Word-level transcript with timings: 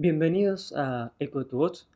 Bienvenidos 0.00 0.72
a 0.76 1.12
Echo 1.18 1.44
to 1.44 1.56
Voz. 1.56 1.88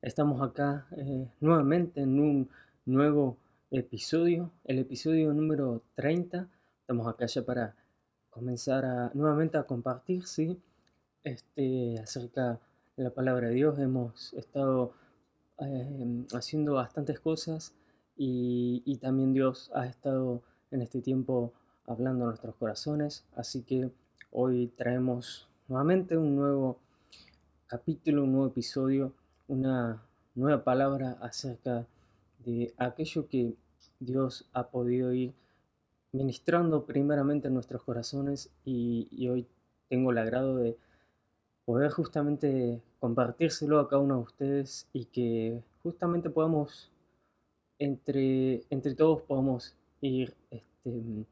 Estamos 0.00 0.40
acá 0.40 0.86
eh, 0.96 1.28
nuevamente 1.40 2.00
en 2.00 2.18
un 2.18 2.48
nuevo 2.86 3.36
episodio, 3.70 4.50
el 4.64 4.78
episodio 4.78 5.34
número 5.34 5.82
30. 5.94 6.48
Estamos 6.80 7.06
acá 7.06 7.26
ya 7.26 7.44
para 7.44 7.76
comenzar 8.30 8.86
a, 8.86 9.10
nuevamente 9.12 9.58
a 9.58 9.64
compartir, 9.64 10.24
¿sí? 10.24 10.58
Este, 11.22 11.98
acerca 11.98 12.60
de 12.96 13.04
la 13.04 13.10
palabra 13.10 13.48
de 13.48 13.56
Dios. 13.56 13.78
Hemos 13.78 14.32
estado 14.32 14.94
eh, 15.60 16.24
haciendo 16.32 16.72
bastantes 16.76 17.20
cosas 17.20 17.74
y, 18.16 18.82
y 18.86 18.96
también 18.96 19.34
Dios 19.34 19.70
ha 19.74 19.84
estado 19.84 20.42
en 20.70 20.80
este 20.80 21.02
tiempo 21.02 21.52
hablando 21.84 22.24
a 22.24 22.28
nuestros 22.28 22.54
corazones. 22.54 23.26
Así 23.36 23.64
que 23.64 23.90
hoy 24.30 24.68
traemos 24.78 25.46
nuevamente 25.68 26.16
un 26.16 26.34
nuevo 26.34 26.87
capítulo, 27.68 28.24
un 28.24 28.32
nuevo 28.32 28.46
episodio, 28.46 29.12
una 29.46 30.02
nueva 30.34 30.64
palabra 30.64 31.18
acerca 31.20 31.86
de 32.38 32.72
aquello 32.78 33.28
que 33.28 33.56
Dios 34.00 34.48
ha 34.54 34.68
podido 34.68 35.12
ir 35.12 35.34
ministrando 36.12 36.86
primeramente 36.86 37.48
en 37.48 37.54
nuestros 37.54 37.82
corazones 37.82 38.50
y, 38.64 39.28
hoy 39.28 39.46
tengo 39.90 40.12
el 40.12 40.18
agrado 40.18 40.56
de 40.56 40.78
poder 41.66 41.90
justamente 41.90 42.80
compartírselo 43.00 43.80
a 43.80 43.88
cada 43.88 44.00
uno 44.00 44.16
de 44.16 44.22
ustedes 44.22 44.88
y 44.94 45.04
que 45.04 45.62
justamente 45.82 46.30
podamos 46.30 46.90
entre, 47.78 48.62
entre 48.70 48.94
todos 48.94 49.20
podamos 49.20 49.76
ir 50.00 50.34
este, 50.50 51.26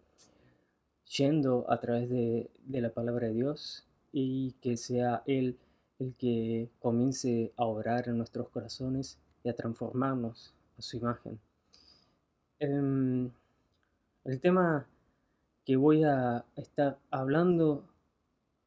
yendo 1.16 1.64
a 1.70 1.80
través 1.80 2.10
de, 2.10 2.50
de 2.66 2.80
la 2.82 2.90
palabra 2.90 3.28
de 3.28 3.32
Dios 3.32 3.86
y 4.12 4.52
que 4.60 4.76
sea 4.76 5.22
Él 5.24 5.56
el 5.98 6.14
que 6.14 6.68
comience 6.80 7.52
a 7.56 7.64
orar 7.64 8.08
en 8.08 8.18
nuestros 8.18 8.48
corazones 8.48 9.18
y 9.42 9.48
a 9.48 9.54
transformarnos 9.54 10.52
a 10.78 10.82
su 10.82 10.98
imagen. 10.98 11.38
Em, 12.58 13.30
el 14.24 14.40
tema 14.40 14.86
que 15.64 15.76
voy 15.76 16.04
a 16.04 16.44
estar 16.56 16.98
hablando 17.10 17.84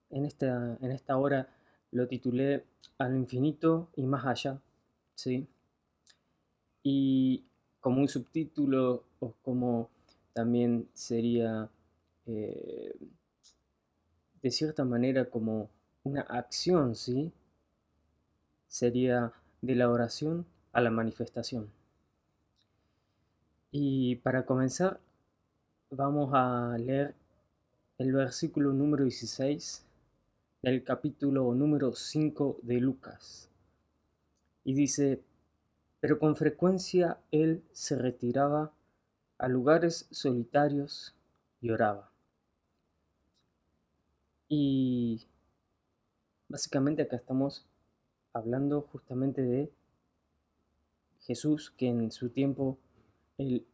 en 0.09 0.25
esta, 0.25 0.77
en 0.81 0.91
esta 0.91 1.17
hora 1.17 1.50
lo 1.91 2.07
titulé 2.07 2.66
Al 2.97 3.16
infinito 3.16 3.89
y 3.95 4.03
más 4.03 4.25
allá, 4.25 4.59
¿sí? 5.16 5.47
Y 6.83 7.44
como 7.80 8.02
un 8.02 8.07
subtítulo 8.07 9.03
o 9.19 9.33
como 9.41 9.89
también 10.33 10.88
sería 10.94 11.69
eh, 12.25 12.95
de 14.41 14.52
cierta 14.52 14.85
manera 14.85 15.30
como 15.30 15.69
una 16.03 16.22
acción, 16.22 16.95
¿sí? 16.95 17.31
Sería 18.67 19.33
de 19.61 19.75
la 19.75 19.89
oración 19.89 20.45
a 20.72 20.81
la 20.81 20.91
manifestación. 20.91 21.69
Y 23.72 24.16
para 24.17 24.45
comenzar, 24.45 25.00
vamos 25.91 26.31
a 26.33 26.75
leer 26.78 27.16
el 27.97 28.14
versículo 28.14 28.73
número 28.73 29.03
16 29.03 29.86
del 30.61 30.83
capítulo 30.83 31.53
número 31.53 31.94
5 31.94 32.59
de 32.63 32.80
Lucas. 32.80 33.50
Y 34.63 34.73
dice, 34.73 35.22
pero 36.00 36.19
con 36.19 36.36
frecuencia 36.36 37.19
él 37.31 37.63
se 37.72 37.97
retiraba 37.97 38.72
a 39.38 39.47
lugares 39.47 40.08
solitarios 40.11 41.16
y 41.61 41.69
oraba. 41.72 42.11
Y 44.47 45.28
Básicamente 46.50 47.03
acá 47.03 47.16
estamos 47.16 47.64
hablando 48.33 48.81
justamente 48.81 49.44
de 49.44 49.72
Jesús 51.19 51.69
que 51.69 51.88
en 51.88 52.12
su 52.12 52.29
tiempo 52.29 52.79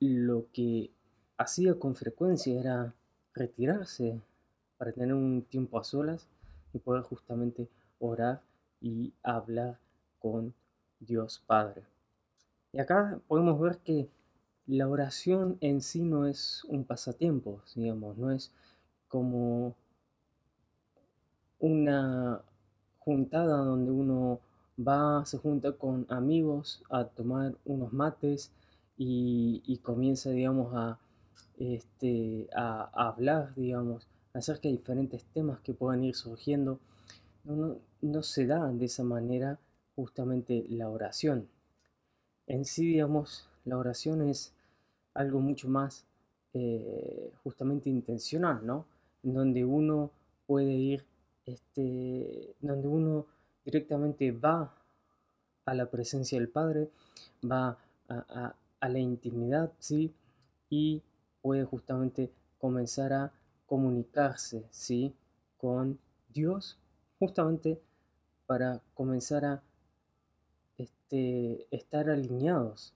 lo 0.01 0.51
que 0.51 0.91
hacía 1.37 1.79
con 1.79 1.95
frecuencia 1.95 2.59
era 2.59 2.93
retirarse 3.33 4.21
para 4.77 4.91
tener 4.91 5.13
un 5.13 5.43
tiempo 5.43 5.79
a 5.79 5.85
solas 5.85 6.27
y 6.73 6.79
poder 6.79 7.03
justamente 7.03 7.69
orar 7.99 8.41
y 8.81 9.13
hablar 9.23 9.79
con 10.19 10.53
Dios 10.99 11.41
Padre. 11.47 11.85
Y 12.73 12.79
acá 12.79 13.21
podemos 13.29 13.57
ver 13.57 13.77
que 13.77 14.09
la 14.67 14.89
oración 14.89 15.57
en 15.61 15.79
sí 15.79 16.03
no 16.03 16.27
es 16.27 16.65
un 16.65 16.83
pasatiempo, 16.83 17.61
digamos, 17.73 18.17
no 18.17 18.31
es 18.31 18.51
como 19.07 19.77
una 21.59 22.43
juntada 23.05 23.57
donde 23.57 23.91
uno 23.91 24.39
va, 24.77 25.25
se 25.25 25.37
junta 25.37 25.73
con 25.73 26.05
amigos 26.09 26.83
a 26.89 27.05
tomar 27.05 27.55
unos 27.63 27.93
mates 27.93 28.51
y, 28.97 29.79
comienza, 29.83 30.31
digamos, 30.31 30.73
a, 30.73 30.97
este, 31.57 32.47
a, 32.55 32.89
hablar, 33.07 33.53
digamos, 33.55 34.07
acerca 34.33 34.67
de 34.67 34.77
diferentes 34.77 35.23
temas 35.33 35.59
que 35.61 35.73
puedan 35.73 36.03
ir 36.03 36.15
surgiendo. 36.15 36.79
No, 37.43 37.77
no, 38.01 38.23
se 38.23 38.47
da 38.47 38.71
de 38.71 38.85
esa 38.85 39.03
manera 39.03 39.59
justamente 39.95 40.65
la 40.69 40.89
oración. 40.89 41.47
En 42.47 42.65
sí, 42.65 42.85
digamos, 42.85 43.47
la 43.65 43.77
oración 43.77 44.21
es 44.23 44.53
algo 45.13 45.39
mucho 45.39 45.67
más 45.69 46.05
eh, 46.53 47.31
justamente 47.43 47.89
intencional, 47.89 48.65
¿no? 48.65 48.85
Donde 49.23 49.63
uno 49.65 50.11
puede 50.47 50.73
ir 50.73 51.05
este, 51.45 52.55
donde 52.61 52.87
uno 52.87 53.25
directamente 53.63 54.31
va 54.31 54.73
a 55.65 55.73
la 55.73 55.89
presencia 55.89 56.39
del 56.39 56.49
Padre, 56.49 56.89
va 57.49 57.77
a, 58.09 58.55
la 58.81 58.99
intimidad, 58.99 59.71
¿sí? 59.79 60.13
Y 60.69 61.01
puede 61.41 61.65
justamente 61.65 62.31
comenzar 62.59 63.13
a 63.13 63.31
comunicarse, 63.65 64.67
¿sí? 64.69 65.15
Con 65.57 65.97
Dios, 66.29 66.77
justamente 67.17 67.81
para 68.45 68.81
comenzar 68.93 69.43
a 69.45 69.63
este, 70.77 71.67
estar 71.71 72.11
alineados 72.11 72.93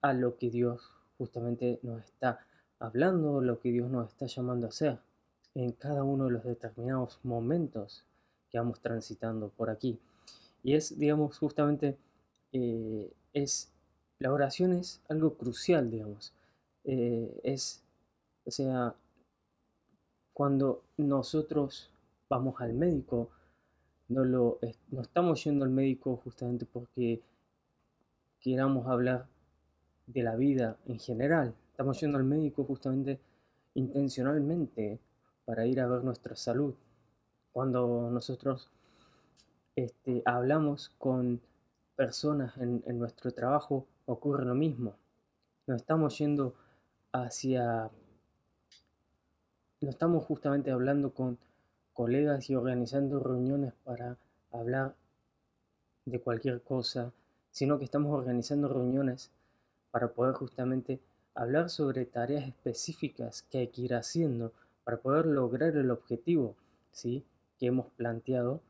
a 0.00 0.12
lo 0.12 0.36
que 0.36 0.50
Dios 0.50 0.90
justamente 1.18 1.78
nos 1.82 2.02
está 2.02 2.40
hablando, 2.80 3.40
lo 3.40 3.60
que 3.60 3.70
Dios 3.70 3.88
nos 3.88 4.08
está 4.08 4.26
llamando 4.26 4.66
a 4.66 4.70
hacer 4.70 4.98
en 5.54 5.72
cada 5.72 6.02
uno 6.02 6.24
de 6.26 6.32
los 6.32 6.44
determinados 6.44 7.20
momentos 7.22 8.04
que 8.50 8.58
vamos 8.58 8.80
transitando 8.80 9.48
por 9.48 9.70
aquí. 9.70 9.98
Y 10.62 10.74
es, 10.74 10.98
digamos, 10.98 11.38
justamente, 11.38 11.96
eh, 12.52 13.12
es, 13.32 13.72
la 14.18 14.32
oración 14.32 14.72
es 14.72 15.00
algo 15.08 15.34
crucial, 15.34 15.90
digamos. 15.90 16.32
Eh, 16.84 17.40
es, 17.42 17.82
o 18.44 18.50
sea, 18.50 18.94
cuando 20.32 20.82
nosotros 20.96 21.90
vamos 22.28 22.60
al 22.60 22.74
médico, 22.74 23.30
no, 24.08 24.24
lo, 24.24 24.58
no 24.90 25.00
estamos 25.02 25.44
yendo 25.44 25.64
al 25.64 25.70
médico 25.70 26.16
justamente 26.24 26.66
porque 26.66 27.22
queramos 28.40 28.86
hablar 28.86 29.26
de 30.06 30.22
la 30.22 30.36
vida 30.36 30.76
en 30.86 30.98
general. 30.98 31.54
Estamos 31.70 32.00
yendo 32.00 32.18
al 32.18 32.24
médico 32.24 32.64
justamente 32.64 33.18
intencionalmente 33.74 35.00
para 35.44 35.66
ir 35.66 35.80
a 35.80 35.86
ver 35.86 36.04
nuestra 36.04 36.36
salud. 36.36 36.74
Cuando 37.52 38.10
nosotros 38.10 38.70
este, 39.76 40.22
hablamos 40.24 40.90
con 40.98 41.40
personas 41.96 42.56
en, 42.58 42.82
nuestro 42.98 43.32
trabajo, 43.32 43.86
ocurre 44.06 44.44
lo 44.44 44.54
mismo. 44.54 44.96
Nos 45.66 45.80
estamos 45.80 46.18
yendo 46.18 46.54
hacia... 47.12 47.90
No 49.80 49.90
estamos 49.90 50.24
justamente 50.24 50.70
hablando 50.70 51.12
con 51.12 51.38
colegas 51.92 52.48
y 52.50 52.54
organizando 52.54 53.20
reuniones 53.20 53.74
para 53.84 54.16
hablar 54.50 54.94
de 56.06 56.20
cualquier 56.20 56.62
cosa, 56.62 57.12
sino 57.50 57.78
que 57.78 57.84
estamos 57.84 58.12
organizando 58.12 58.68
reuniones 58.68 59.30
para 59.90 60.08
poder 60.08 60.34
justamente 60.34 61.00
hablar 61.34 61.70
sobre 61.70 62.06
tareas 62.06 62.48
específicas 62.48 63.42
que 63.42 63.58
hay 63.58 63.68
que 63.68 63.82
ir 63.82 63.94
haciendo 63.94 64.52
para 64.84 64.98
poder 64.98 65.26
lograr 65.26 65.76
el 65.76 65.90
objetivo 65.90 66.56
¿sí? 66.92 67.24
que 67.58 67.66
hemos 67.66 67.86
planteado 67.92 68.60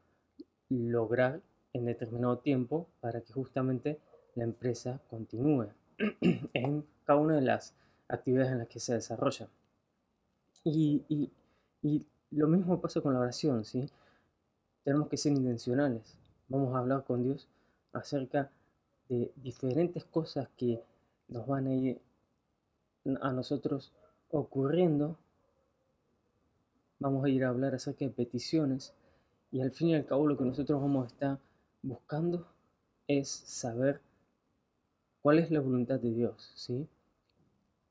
lograr 0.69 1.41
en 1.73 1.85
determinado 1.85 2.39
tiempo 2.39 2.89
para 3.01 3.21
que 3.21 3.33
justamente 3.33 4.01
la 4.35 4.45
empresa 4.45 5.01
continúe 5.11 5.69
en 6.55 6.87
cada 7.05 7.21
una 7.21 7.35
de 7.35 7.43
las 7.43 7.75
actividades 8.09 8.53
en 8.53 8.59
las 8.59 8.69
que 8.69 8.81
se 8.81 8.95
desarrolla. 8.95 9.49
Y, 10.65 11.33
lo 12.31 12.49
mismo 12.49 12.81
pasa 12.81 13.01
con 13.01 13.13
la 13.13 13.21
oración, 13.21 13.65
¿sí? 13.65 13.89
Tenemos 14.83 15.09
que 15.09 15.17
ser 15.17 15.33
intencionales. 15.33 16.17
Vamos 16.49 16.75
a 16.75 16.79
hablar 16.79 17.05
con 17.05 17.23
Dios 17.23 17.49
acerca 17.93 18.51
de 19.09 19.31
diferentes 19.37 20.05
cosas 20.05 20.49
que 20.57 20.83
nos 21.29 21.47
van 21.47 21.67
a 21.69 21.75
ir 21.75 22.01
a 23.21 23.33
nosotros 23.33 23.93
ocurriendo 24.31 25.17
vamos 27.05 27.23
a 27.23 27.29
ir 27.29 27.45
a 27.45 27.51
hablar 27.51 27.75
acerca 27.75 28.07
de 28.07 28.11
peticiones 28.11 28.95
Y 29.53 29.61
al 29.61 29.71
fin 29.73 29.89
y 29.89 29.95
al 29.95 30.07
cabo 30.07 30.27
lo 30.27 30.39
que 30.39 30.45
nosotros 30.45 30.81
vamos 30.81 31.05
a 31.05 31.07
estar 31.09 31.39
buscando 31.83 32.47
es 33.07 33.29
saber 33.29 34.01
cuál 35.21 35.39
es 35.39 35.51
la 35.51 35.61
voluntad 35.61 36.01
de 36.01 36.13
Dios, 36.13 36.51
¿sí? 36.55 36.89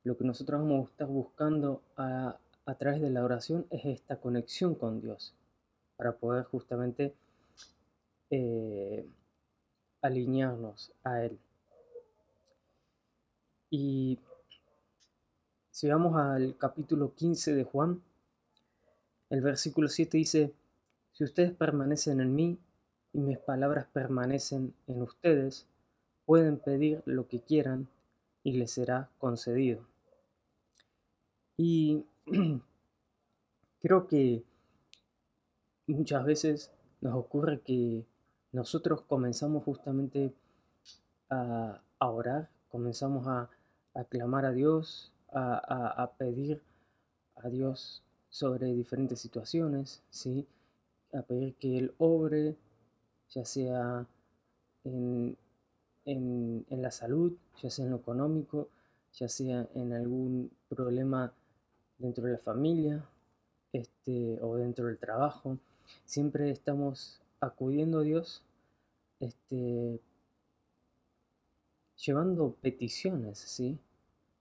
Lo 0.03 0.17
que 0.17 0.23
nosotros 0.23 0.61
vamos 0.61 0.87
a 0.87 0.91
estar 0.91 1.07
buscando 1.07 1.83
a, 1.95 2.39
través 2.79 3.01
de 3.01 3.11
la 3.11 3.23
oración 3.23 3.67
es 3.69 3.85
esta 3.85 4.19
conexión 4.19 4.73
con 4.73 4.99
Dios, 4.99 5.35
para 5.95 6.13
poder 6.13 6.45
justamente 6.45 7.13
eh, 8.31 9.07
alinearnos 10.01 10.91
a 11.03 11.23
Él. 11.23 11.37
Y 13.69 14.17
si 15.69 15.87
vamos 15.87 16.19
al 16.19 16.57
capítulo 16.57 17.13
15 17.13 17.53
de 17.53 17.63
Juan, 17.63 18.01
el 19.33 19.41
versículo 19.41 19.89
7 19.89 20.15
dice, 20.15 20.53
si 21.11 21.23
ustedes 21.23 21.53
permanecen 21.53 22.21
en 22.21 22.35
mí 22.35 22.59
y 23.13 23.19
mis 23.19 23.39
palabras 23.39 23.87
permanecen 23.91 24.75
en 24.85 25.01
ustedes, 25.01 25.65
pueden 26.23 26.59
pedir 26.59 27.01
lo 27.05 27.27
que 27.27 27.41
quieran 27.41 27.87
y 28.43 28.53
les 28.53 28.69
será 28.69 29.09
concedido. 29.17 29.87
Y 31.57 32.05
creo 33.81 34.05
que 34.05 34.43
muchas 35.87 36.23
veces 36.25 36.71
nos 37.01 37.15
ocurre 37.15 37.61
que 37.61 38.05
nosotros 38.51 39.01
comenzamos 39.01 39.63
justamente 39.63 40.31
a, 41.31 41.81
orar, 41.97 42.51
comenzamos 42.69 43.25
a, 43.27 43.49
clamar 44.09 44.45
a 44.45 44.51
Dios, 44.51 45.11
a, 45.31 46.11
pedir 46.19 46.61
a 47.37 47.49
Dios 47.49 48.03
sobre 48.33 48.73
diferentes 48.73 49.19
situaciones, 49.19 50.01
¿sí? 50.09 50.47
a 51.13 51.21
pedir 51.21 51.53
que 51.53 51.77
Él 51.77 51.93
obre, 51.99 52.55
ya 53.29 53.45
sea 53.45 54.07
en, 54.83 55.37
en, 56.05 56.65
la 56.81 56.89
salud, 56.89 57.33
ya 57.61 57.69
sea 57.69 57.85
en 57.85 57.91
lo 57.91 57.97
económico, 57.97 58.69
ya 59.13 59.29
sea 59.29 59.67
en 59.75 59.93
algún 59.93 60.49
problema 60.67 61.31
dentro 61.99 62.25
de 62.25 62.31
la 62.31 62.39
familia 62.39 63.05
este, 63.71 64.39
o 64.41 64.55
dentro 64.55 64.87
del 64.87 64.97
trabajo. 64.97 65.59
Siempre 66.03 66.49
estamos 66.49 67.21
acudiendo 67.39 67.99
a 67.99 68.01
Dios, 68.03 68.41
este, 69.19 69.99
llevando 72.03 72.55
peticiones, 72.63 73.37
¿sí? 73.37 73.77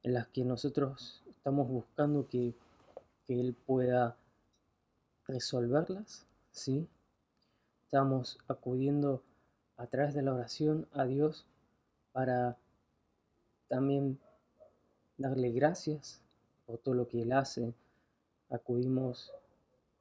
En 0.03 0.15
las 0.15 0.29
que 0.29 0.47
nosotros 0.47 1.23
estamos 1.29 1.69
buscando 1.69 2.27
que, 2.27 2.55
que 3.27 3.41
Él 3.41 3.55
pueda 3.55 4.17
resolverlas, 5.27 6.27
¿sí? 6.51 6.89
Estamos 7.85 8.39
acudiendo 8.49 9.23
a 9.77 9.87
través 9.87 10.15
de 10.15 10.23
la 10.23 10.35
oración 10.35 10.87
a 10.93 11.05
Dios 11.05 11.47
para 12.13 12.57
también 13.69 14.19
darle 15.17 15.51
gracias 15.51 16.21
por 16.67 16.79
todo 16.79 16.95
lo 16.95 17.09
que 17.09 17.23
Él 17.23 17.33
hace. 17.33 17.75
Acudimos 18.51 19.33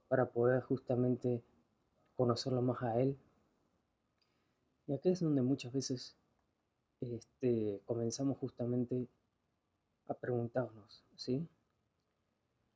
para 0.07 0.25
poder 0.25 0.62
justamente 0.62 1.41
conocerlo 2.15 2.62
más 2.62 2.81
a 2.83 3.00
Él. 3.00 3.17
Y 4.88 4.94
aquí 4.94 5.09
es 5.09 5.21
donde 5.21 5.41
muchas 5.41 5.71
veces 5.71 6.15
este, 7.00 7.81
comenzamos 7.85 8.38
justamente 8.38 9.07
a 10.07 10.13
preguntarnos, 10.13 11.03
¿sí? 11.15 11.47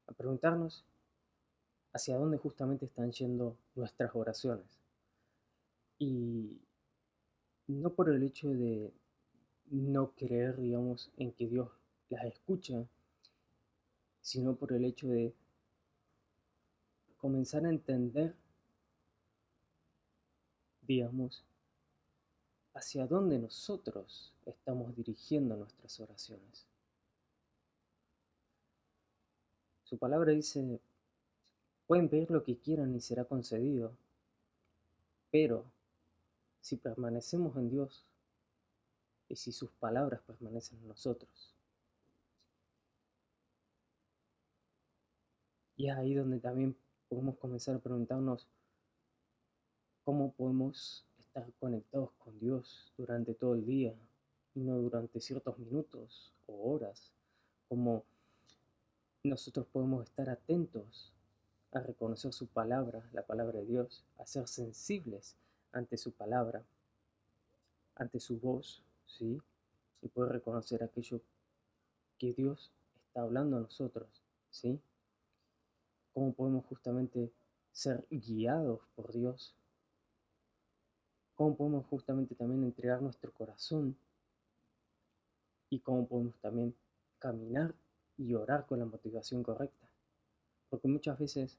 A 0.08 0.14
preguntarnos 0.14 0.86
hacia 1.94 2.18
dónde 2.18 2.38
justamente 2.38 2.86
están 2.86 3.12
yendo 3.12 3.58
nuestras 3.76 4.16
oraciones. 4.16 4.68
Y 5.98 6.60
no 7.68 7.94
por 7.94 8.10
el 8.10 8.22
hecho 8.24 8.50
de 8.50 8.94
no 9.72 10.12
creer, 10.12 10.58
digamos, 10.58 11.12
en 11.18 11.32
que 11.32 11.48
Dios 11.48 11.70
las 12.10 12.26
escucha, 12.26 12.86
sino 14.22 14.56
por 14.56 14.74
el 14.74 14.86
hecho 14.86 15.08
de 15.08 15.34
comenzar 17.18 17.66
a 17.66 17.70
entender, 17.70 18.36
digamos, 20.82 21.44
hacia 22.74 23.08
dónde 23.08 23.40
nosotros 23.40 24.34
estamos 24.46 24.96
dirigiendo 24.96 25.56
nuestras 25.56 26.00
oraciones. 26.00 26.68
Su 29.96 30.00
palabra 30.00 30.34
dice, 30.34 30.82
pueden 31.88 32.10
pedir 32.10 32.30
lo 32.30 32.44
que 32.44 32.58
quieran 32.58 32.94
y 32.94 33.00
será 33.00 33.24
concedido, 33.24 33.94
pero 35.32 35.64
si 36.60 36.76
permanecemos 36.76 37.56
en 37.56 37.70
Dios 37.70 38.04
y 39.30 39.38
si 39.38 39.54
sus 39.54 39.72
palabras 39.72 40.20
permanecen 40.28 40.80
en 40.80 40.90
nosotros. 40.90 41.56
Y 45.78 45.88
es 45.88 45.96
ahí 45.96 46.14
donde 46.14 46.42
también 46.42 46.76
podemos 47.08 47.38
comenzar 47.38 47.76
a 47.76 47.80
preguntarnos 47.80 48.50
cómo 50.04 50.34
podemos 50.34 51.06
estar 51.20 51.50
conectados 51.54 52.12
con 52.20 52.38
Dios 52.38 52.92
durante 52.98 53.34
todo 53.34 53.56
el 53.56 53.66
día 53.66 53.96
y 54.56 54.60
no 54.60 54.76
durante 54.76 55.22
ciertos 55.22 55.58
minutos 55.58 56.34
o 56.48 56.74
horas, 56.74 57.14
como 57.70 58.04
nosotros 59.26 59.66
podemos 59.68 60.04
estar 60.04 60.30
atentos 60.30 61.12
a 61.72 61.80
reconocer 61.80 62.34
su 62.34 62.48
palabra, 62.48 63.04
la 63.12 63.26
palabra 63.26 63.60
de 63.60 63.66
Dios, 63.66 64.04
a 64.18 64.26
ser 64.26 64.48
sensibles 64.48 65.36
ante 65.72 65.98
su 65.98 66.12
palabra, 66.12 66.64
ante 67.96 68.20
su 68.20 68.40
voz, 68.40 68.84
¿sí? 69.06 69.42
Y 70.02 70.08
poder 70.08 70.34
reconocer 70.34 70.84
aquello 70.84 71.22
que 72.18 72.34
Dios 72.34 72.72
está 73.08 73.22
hablando 73.22 73.58
a 73.58 73.62
nosotros, 73.62 74.08
¿sí? 74.50 74.80
Cómo 76.14 76.34
podemos 76.34 76.66
justamente 76.66 77.32
ser 77.72 78.06
guiados 78.10 78.80
por 78.96 79.12
Dios. 79.12 79.54
Cómo 81.36 81.58
podemos 81.58 81.86
justamente 81.88 82.36
también 82.36 82.64
entregar 82.64 83.02
nuestro 83.02 83.34
corazón. 83.34 83.98
Y 85.70 85.80
cómo 85.80 86.08
podemos 86.08 86.40
también 86.40 86.74
caminar 87.20 87.76
y 88.18 88.34
orar 88.34 88.66
con 88.66 88.80
la 88.80 88.86
motivación 88.86 89.44
correcta. 89.44 89.88
Porque 90.70 90.88
muchas 90.88 91.18
veces 91.20 91.58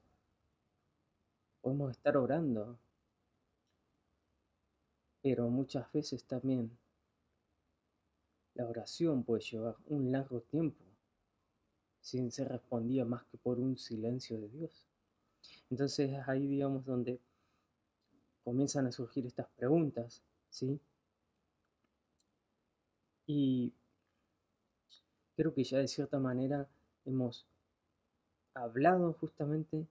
podemos 1.61 1.91
estar 1.91 2.17
orando 2.17 2.77
pero 5.27 5.49
muchas 5.49 5.91
veces 5.91 6.23
también 6.23 6.71
la 8.53 8.65
oración 8.65 9.23
puede 9.23 9.43
llevar 9.43 9.75
un 9.87 10.09
largo 10.09 10.39
tiempo 10.39 10.85
sin 11.99 12.31
ser 12.31 12.47
respondida 12.47 13.03
más 13.03 13.25
que 13.25 13.37
por 13.37 13.59
un 13.59 13.77
silencio 13.77 14.39
de 14.39 14.47
Dios. 14.47 14.85
Entonces 15.69 16.11
es 16.11 16.27
ahí, 16.29 16.47
digamos, 16.47 16.85
donde 16.85 17.19
comienzan 18.45 18.87
a 18.87 18.91
surgir 18.93 19.25
estas 19.25 19.47
preguntas, 19.57 20.23
¿sí? 20.49 20.79
Y 23.25 23.73
creo 25.37 25.53
que 25.53 25.63
ya 25.63 25.77
de 25.77 25.87
cierta 25.87 26.17
manera 26.19 26.67
hemos 27.05 27.45
hablado 28.55 29.13
justamente 29.13 29.85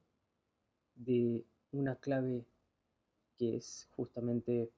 de 0.97 1.45
una 1.71 1.95
clave 1.95 2.45
que 3.39 3.57
es 3.57 3.87
justamente 3.95 4.73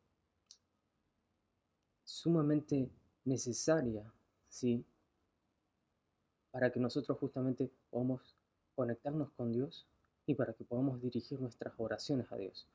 sumamente 2.04 2.90
necesaria, 3.24 4.12
¿sí? 4.50 4.84
Para 6.50 6.70
que 6.70 6.80
nosotros 6.80 7.16
justamente 7.18 7.70
podamos 7.90 8.36
conectarnos 8.76 9.30
con 9.30 9.52
Dios 9.52 9.86
y 10.26 10.34
para 10.34 10.52
que 10.52 10.64
podamos 10.64 11.00
dirigir 11.00 11.40
nuestras 11.40 11.72
oraciones 11.78 12.30
a 12.30 12.36
Dios, 12.36 12.68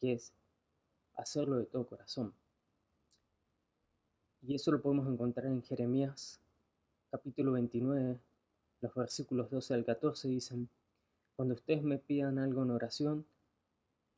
que 0.00 0.14
es 0.14 0.32
hacerlo 1.16 1.56
de 1.56 1.66
todo 1.66 1.86
corazón. 1.86 2.32
Y 4.40 4.54
eso 4.54 4.72
lo 4.72 4.80
podemos 4.80 5.06
encontrar 5.12 5.46
en 5.46 5.62
Jeremías 5.62 6.40
capítulo 7.14 7.52
29, 7.52 8.18
los 8.80 8.94
versículos 8.96 9.48
12 9.48 9.74
al 9.74 9.84
14 9.84 10.26
dicen, 10.26 10.68
cuando 11.36 11.54
ustedes 11.54 11.84
me 11.84 11.96
pidan 11.96 12.40
algo 12.40 12.64
en 12.64 12.72
oración, 12.72 13.24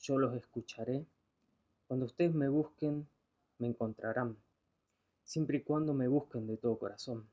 yo 0.00 0.16
los 0.16 0.34
escucharé. 0.34 1.04
Cuando 1.88 2.06
ustedes 2.06 2.32
me 2.32 2.48
busquen, 2.48 3.06
me 3.58 3.66
encontrarán 3.66 4.38
siempre 5.24 5.58
y 5.58 5.60
cuando 5.60 5.92
me 5.92 6.08
busquen 6.08 6.46
de 6.46 6.56
todo 6.56 6.78
corazón. 6.78 7.28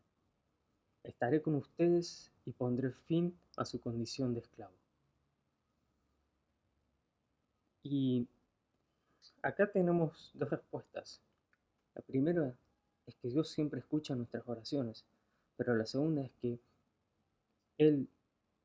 Estaré 1.01 1.41
con 1.41 1.55
ustedes 1.55 2.29
y 2.43 2.51
pondré 2.51 2.91
fin 2.91 3.33
a 3.55 3.63
su 3.63 3.79
condición 3.79 4.33
de 4.33 4.41
esclavo. 4.41 4.75
Y 7.83 8.27
acá 9.41 9.71
tenemos 9.71 10.29
dos 10.33 10.49
respuestas. 10.49 11.21
La 11.95 12.01
primera 12.01 12.53
es 13.07 13.15
que 13.15 13.29
Dios 13.29 13.47
siempre 13.47 13.79
escucha 13.79 14.13
nuestras 14.13 14.45
oraciones, 14.45 15.05
pero 15.57 15.75
la 15.75 15.85
segunda 15.85 16.23
es 16.23 16.31
que 16.41 16.59
Él, 17.77 18.07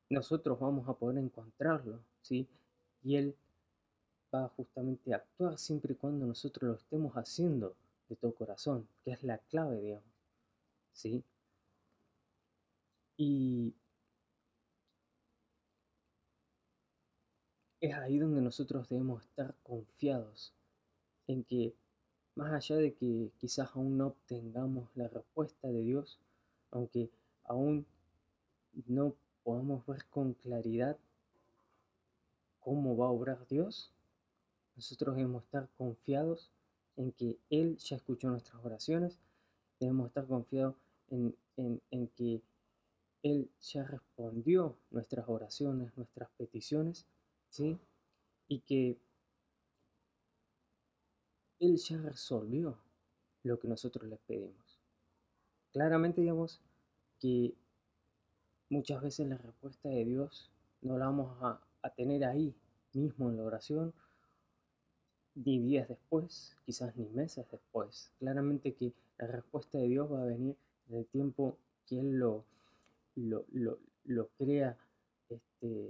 nosotros 0.09 0.59
vamos 0.59 0.87
a 0.87 0.93
poder 0.93 1.17
encontrarlo, 1.17 1.99
¿sí? 2.21 2.47
Y 3.03 3.15
Él 3.15 3.35
va 4.33 4.49
justamente 4.49 5.13
a 5.13 5.17
actuar 5.17 5.57
siempre 5.57 5.93
y 5.93 5.95
cuando 5.97 6.25
nosotros 6.25 6.69
lo 6.69 6.75
estemos 6.75 7.13
haciendo 7.15 7.75
de 8.09 8.15
todo 8.15 8.33
corazón, 8.33 8.87
que 9.03 9.11
es 9.11 9.23
la 9.23 9.37
clave, 9.37 9.81
digamos. 9.81 10.09
¿Sí? 10.93 11.23
Y 13.17 13.73
es 17.81 17.93
ahí 17.93 18.17
donde 18.17 18.41
nosotros 18.41 18.87
debemos 18.89 19.23
estar 19.23 19.55
confiados 19.63 20.53
en 21.27 21.43
que 21.43 21.73
más 22.35 22.53
allá 22.53 22.77
de 22.77 22.93
que 22.93 23.31
quizás 23.37 23.69
aún 23.75 23.97
no 23.97 24.07
obtengamos 24.07 24.89
la 24.95 25.07
respuesta 25.07 25.67
de 25.67 25.81
Dios, 25.81 26.19
aunque 26.71 27.09
aún 27.43 27.85
no 28.87 29.15
podamos 29.43 29.85
ver 29.85 30.05
con 30.05 30.33
claridad 30.33 30.97
cómo 32.59 32.95
va 32.95 33.07
a 33.07 33.11
obrar 33.11 33.47
Dios, 33.47 33.91
nosotros 34.75 35.15
debemos 35.15 35.43
estar 35.43 35.67
confiados 35.77 36.51
en 36.95 37.11
que 37.11 37.37
Él 37.49 37.77
ya 37.77 37.95
escuchó 37.95 38.29
nuestras 38.29 38.63
oraciones, 38.63 39.19
debemos 39.79 40.07
estar 40.07 40.27
confiados 40.27 40.75
en, 41.09 41.35
en 41.57 42.07
que 42.09 42.41
Él 43.23 43.49
ya 43.61 43.83
respondió 43.83 44.77
nuestras 44.91 45.27
oraciones, 45.27 45.95
nuestras 45.97 46.29
peticiones, 46.37 47.05
¿sí? 47.49 47.79
Y 48.47 48.59
que 48.59 48.97
Él 51.59 51.77
ya 51.77 51.97
resolvió 51.97 52.77
lo 53.43 53.59
que 53.59 53.67
nosotros 53.67 54.07
les 54.07 54.19
pedimos. 54.19 54.68
Claramente, 55.71 56.21
digamos, 56.21 56.61
que 57.19 57.53
muchas 58.69 59.01
veces 59.01 59.27
la 59.27 59.37
respuesta 59.37 59.89
de 59.89 60.05
Dios 60.05 60.49
no 60.81 60.97
la 60.97 61.05
vamos 61.05 61.37
a, 61.41 61.59
tener 61.95 62.23
ahí 62.23 62.53
mismo 62.93 63.29
en 63.29 63.37
la 63.37 63.43
oración, 63.43 63.93
ni 65.35 65.59
días 65.59 65.87
después, 65.87 66.55
quizás 66.65 66.95
ni 66.95 67.07
meses 67.09 67.45
después. 67.51 68.11
Claramente 68.19 68.73
que 68.73 68.93
la 69.17 69.27
respuesta 69.27 69.77
de 69.77 69.87
Dios 69.87 70.11
va 70.11 70.21
a 70.21 70.25
venir 70.25 70.55
en 70.89 70.97
el 70.97 71.05
tiempo 71.07 71.57
que 71.87 71.99
Él 71.99 72.17
lo, 72.17 72.45
lo, 73.15 74.27
crea 74.37 74.77
este, 75.29 75.89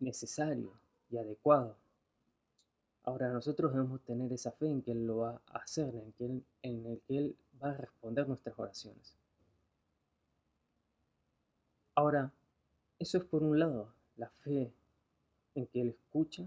necesario 0.00 0.72
y 1.10 1.18
adecuado. 1.18 1.76
Ahora 3.04 3.32
nosotros 3.32 3.72
debemos 3.72 4.00
tener 4.02 4.32
esa 4.32 4.52
fe 4.52 4.68
en 4.68 4.82
que 4.82 4.92
Él 4.92 5.06
lo 5.06 5.18
va 5.18 5.40
a 5.46 5.58
hacer, 5.58 5.94
en, 5.94 6.12
que 6.12 6.42
en 6.62 6.86
el 6.86 7.00
que 7.02 7.18
Él 7.18 7.36
va 7.62 7.70
a 7.70 7.74
responder 7.74 8.28
nuestras 8.28 8.58
oraciones. 8.58 9.16
Ahora, 11.94 12.30
eso 12.98 13.18
es 13.18 13.24
por 13.24 13.42
un 13.42 13.58
lado, 13.58 13.92
la 14.16 14.28
fe 14.28 14.72
en 15.54 15.66
que 15.66 15.80
Él 15.80 15.88
escucha 15.88 16.44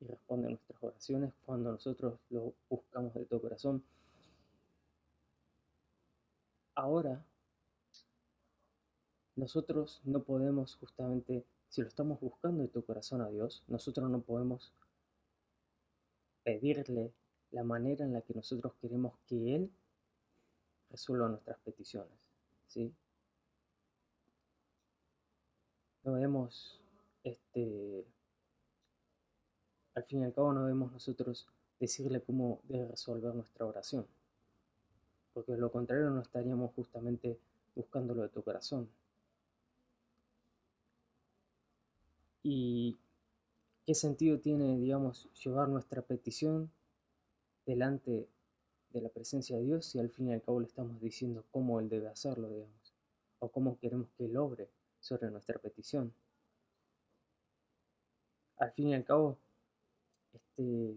y 0.00 0.06
responde 0.06 0.46
a 0.46 0.50
nuestras 0.50 0.82
oraciones 0.82 1.32
cuando 1.44 1.72
nosotros 1.72 2.18
lo 2.30 2.54
buscamos 2.68 3.14
de 3.14 3.24
todo 3.26 3.40
corazón. 3.40 3.82
Ahora, 6.74 7.24
nosotros 9.36 10.00
no 10.04 10.22
podemos 10.22 10.76
justamente, 10.76 11.44
si 11.68 11.82
lo 11.82 11.88
estamos 11.88 12.20
buscando 12.20 12.62
de 12.62 12.68
tu 12.68 12.84
corazón 12.84 13.20
a 13.20 13.28
Dios, 13.28 13.62
nosotros 13.68 14.08
no 14.08 14.20
podemos 14.20 14.72
pedirle 16.44 17.12
la 17.50 17.62
manera 17.62 18.04
en 18.04 18.12
la 18.12 18.22
que 18.22 18.34
nosotros 18.34 18.72
queremos 18.80 19.14
que 19.26 19.54
Él 19.54 19.70
resuelva 20.90 21.28
nuestras 21.28 21.58
peticiones. 21.58 22.12
¿sí? 22.68 22.92
no 26.08 26.14
debemos, 26.14 26.80
este, 27.22 28.06
al 29.94 30.04
fin 30.04 30.20
y 30.20 30.24
al 30.24 30.32
cabo 30.32 30.52
no 30.52 30.62
debemos 30.62 30.92
nosotros 30.92 31.46
decirle 31.78 32.22
cómo 32.22 32.60
debe 32.64 32.88
resolver 32.88 33.34
nuestra 33.34 33.66
oración, 33.66 34.06
porque 35.34 35.52
de 35.52 35.58
lo 35.58 35.70
contrario 35.70 36.10
no 36.10 36.22
estaríamos 36.22 36.72
justamente 36.74 37.38
buscándolo 37.74 38.22
de 38.22 38.28
tu 38.30 38.42
corazón. 38.42 38.88
¿Y 42.42 42.96
qué 43.84 43.94
sentido 43.94 44.38
tiene, 44.38 44.78
digamos, 44.78 45.28
llevar 45.44 45.68
nuestra 45.68 46.02
petición 46.02 46.70
delante 47.66 48.28
de 48.92 49.00
la 49.00 49.08
presencia 49.08 49.56
de 49.56 49.64
Dios 49.64 49.86
si 49.86 49.98
al 49.98 50.10
fin 50.10 50.28
y 50.28 50.32
al 50.32 50.42
cabo 50.42 50.60
le 50.60 50.66
estamos 50.66 51.00
diciendo 51.00 51.44
cómo 51.50 51.80
Él 51.80 51.88
debe 51.88 52.08
hacerlo, 52.08 52.48
digamos, 52.48 52.94
o 53.38 53.48
cómo 53.48 53.78
queremos 53.78 54.08
que 54.16 54.24
Él 54.26 54.36
obre? 54.36 54.68
sobre 55.00 55.30
nuestra 55.30 55.58
petición. 55.58 56.12
Al 58.58 58.72
fin 58.72 58.88
y 58.88 58.94
al 58.94 59.04
cabo, 59.04 59.38
este, 60.32 60.96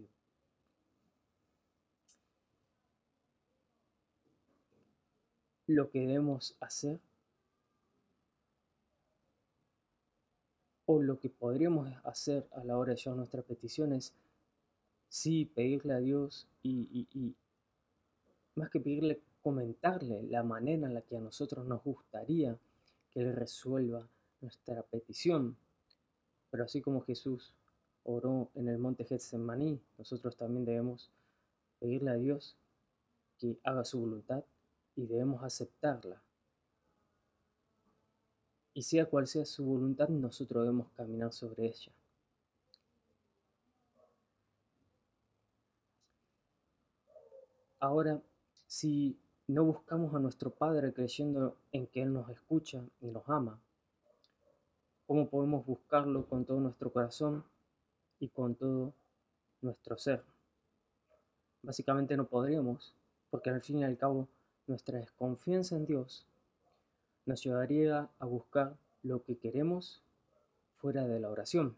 lo 5.66 5.90
que 5.90 6.00
debemos 6.00 6.56
hacer 6.60 7.00
o 10.86 11.00
lo 11.00 11.18
que 11.20 11.30
podríamos 11.30 11.88
hacer 12.04 12.48
a 12.52 12.64
la 12.64 12.76
hora 12.76 12.92
de 12.92 12.98
llevar 12.98 13.16
nuestras 13.16 13.44
peticiones, 13.44 14.12
sí 15.08 15.44
pedirle 15.44 15.94
a 15.94 15.98
Dios 15.98 16.48
y, 16.62 17.06
y 17.14 17.34
más 18.54 18.70
que 18.70 18.80
pedirle, 18.80 19.20
comentarle 19.42 20.22
la 20.24 20.42
manera 20.42 20.86
en 20.86 20.94
la 20.94 21.02
que 21.02 21.16
a 21.16 21.20
nosotros 21.20 21.66
nos 21.66 21.82
gustaría 21.82 22.56
que 23.10 23.20
Él 23.20 23.34
resuelva 23.34 24.06
nuestra 24.40 24.82
petición. 24.82 25.56
Pero 26.50 26.64
así 26.64 26.80
como 26.80 27.02
Jesús 27.02 27.52
oró 28.04 28.50
en 28.54 28.68
el 28.68 28.78
monte 28.78 29.04
Getsemaní, 29.04 29.80
nosotros 29.98 30.36
también 30.36 30.64
debemos 30.64 31.10
pedirle 31.78 32.10
a 32.10 32.14
Dios 32.14 32.56
que 33.38 33.58
haga 33.64 33.84
su 33.84 34.00
voluntad 34.00 34.44
y 34.96 35.06
debemos 35.06 35.42
aceptarla. 35.42 36.22
Y 38.74 38.82
sea 38.82 39.06
cual 39.06 39.26
sea 39.26 39.44
su 39.44 39.64
voluntad, 39.64 40.08
nosotros 40.08 40.62
debemos 40.62 40.90
caminar 40.92 41.32
sobre 41.32 41.66
ella. 41.66 41.92
Ahora, 47.80 48.22
si 48.72 49.18
no 49.48 49.64
buscamos 49.64 50.14
a 50.14 50.18
nuestro 50.18 50.48
Padre 50.48 50.94
creyendo 50.94 51.58
en 51.72 51.86
que 51.86 52.00
Él 52.00 52.10
nos 52.10 52.30
escucha 52.30 52.82
y 53.02 53.10
nos 53.10 53.28
ama. 53.28 53.60
¿Cómo 55.06 55.28
podemos 55.28 55.66
buscarlo 55.66 56.26
con 56.26 56.46
todo 56.46 56.58
nuestro 56.58 56.90
corazón 56.90 57.44
y 58.18 58.30
con 58.30 58.54
todo 58.54 58.94
nuestro 59.60 59.98
ser? 59.98 60.24
Básicamente 61.60 62.16
no 62.16 62.26
podríamos, 62.28 62.96
porque 63.28 63.50
al 63.50 63.60
fin 63.60 63.80
y 63.80 63.84
al 63.84 63.98
cabo 63.98 64.26
nuestra 64.66 64.98
desconfianza 64.98 65.76
en 65.76 65.84
Dios 65.84 66.26
nos 67.26 67.44
llevaría 67.44 68.08
a 68.18 68.24
buscar 68.24 68.78
lo 69.02 69.22
que 69.22 69.36
queremos 69.36 70.02
fuera 70.72 71.06
de 71.06 71.20
la 71.20 71.28
oración, 71.28 71.76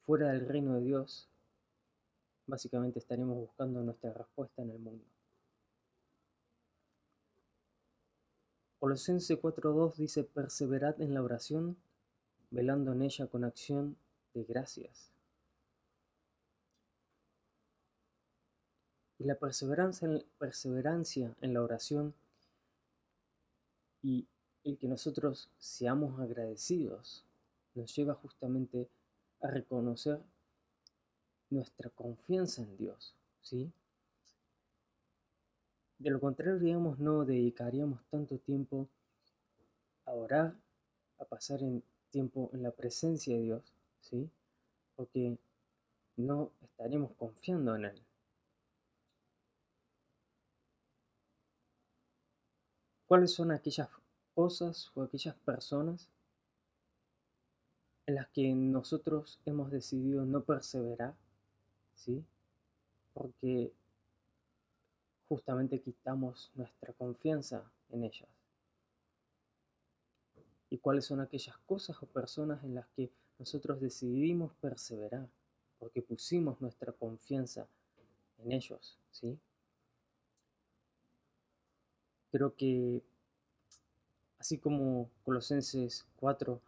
fuera 0.00 0.30
del 0.30 0.46
reino 0.46 0.74
de 0.74 0.82
Dios. 0.82 1.26
Básicamente 2.46 2.98
estaríamos 2.98 3.38
buscando 3.38 3.82
nuestra 3.82 4.12
respuesta 4.12 4.60
en 4.60 4.72
el 4.72 4.78
mundo. 4.78 5.06
Colosense 8.78 9.40
4.2 9.40 9.96
dice, 9.96 10.22
perseverad 10.22 11.00
en 11.00 11.12
la 11.14 11.22
oración, 11.22 11.76
velando 12.50 12.92
en 12.92 13.02
ella 13.02 13.26
con 13.26 13.44
acción 13.44 13.96
de 14.34 14.44
gracias. 14.44 15.10
Y 19.18 19.24
la 19.24 19.34
perseverancia, 19.34 20.08
perseverancia 20.38 21.34
en 21.40 21.54
la 21.54 21.62
oración 21.62 22.14
y 24.00 24.28
el 24.62 24.78
que 24.78 24.86
nosotros 24.86 25.50
seamos 25.58 26.20
agradecidos 26.20 27.24
nos 27.74 27.94
lleva 27.96 28.14
justamente 28.14 28.88
a 29.40 29.48
reconocer 29.48 30.20
nuestra 31.50 31.90
confianza 31.90 32.62
en 32.62 32.76
Dios, 32.76 33.14
¿sí? 33.40 33.72
De 35.98 36.10
lo 36.10 36.20
contrario, 36.20 36.58
digamos, 36.58 36.98
no 37.00 37.24
dedicaríamos 37.24 38.00
tanto 38.08 38.38
tiempo 38.38 38.88
a 40.04 40.12
orar, 40.12 40.54
a 41.18 41.24
pasar 41.24 41.60
en 41.62 41.82
tiempo 42.10 42.50
en 42.52 42.62
la 42.62 42.70
presencia 42.70 43.36
de 43.36 43.42
Dios, 43.42 43.74
¿sí? 44.00 44.30
Porque 44.94 45.36
no 46.16 46.52
estaríamos 46.62 47.12
confiando 47.16 47.74
en 47.74 47.86
Él. 47.86 48.02
¿Cuáles 53.08 53.32
son 53.32 53.50
aquellas 53.50 53.88
cosas 54.34 54.92
o 54.94 55.02
aquellas 55.02 55.34
personas 55.36 56.08
en 58.06 58.14
las 58.14 58.28
que 58.28 58.54
nosotros 58.54 59.40
hemos 59.46 59.70
decidido 59.70 60.24
no 60.24 60.44
perseverar? 60.44 61.14
¿Sí? 61.94 62.24
Porque 63.14 63.72
justamente 65.28 65.80
quitamos 65.80 66.50
nuestra 66.54 66.92
confianza 66.92 67.70
en 67.90 68.04
ellas. 68.04 68.28
¿Y 70.70 70.78
cuáles 70.78 71.06
son 71.06 71.20
aquellas 71.20 71.56
cosas 71.58 72.02
o 72.02 72.06
personas 72.06 72.62
en 72.64 72.74
las 72.74 72.86
que 72.88 73.10
nosotros 73.38 73.80
decidimos 73.80 74.52
perseverar, 74.60 75.28
porque 75.78 76.02
pusimos 76.02 76.60
nuestra 76.60 76.92
confianza 76.92 77.66
en 78.38 78.52
ellos, 78.52 78.98
¿sí? 79.10 79.38
Creo 82.30 82.54
que 82.54 83.02
así 84.38 84.58
como 84.58 85.08
Colosenses 85.24 86.06
4, 86.16 86.60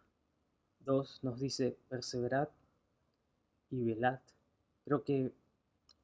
2 0.80 1.20
nos 1.22 1.40
dice 1.40 1.76
perseverad 1.88 2.48
y 3.70 3.84
velad, 3.84 4.20
creo 4.84 5.04
que 5.04 5.32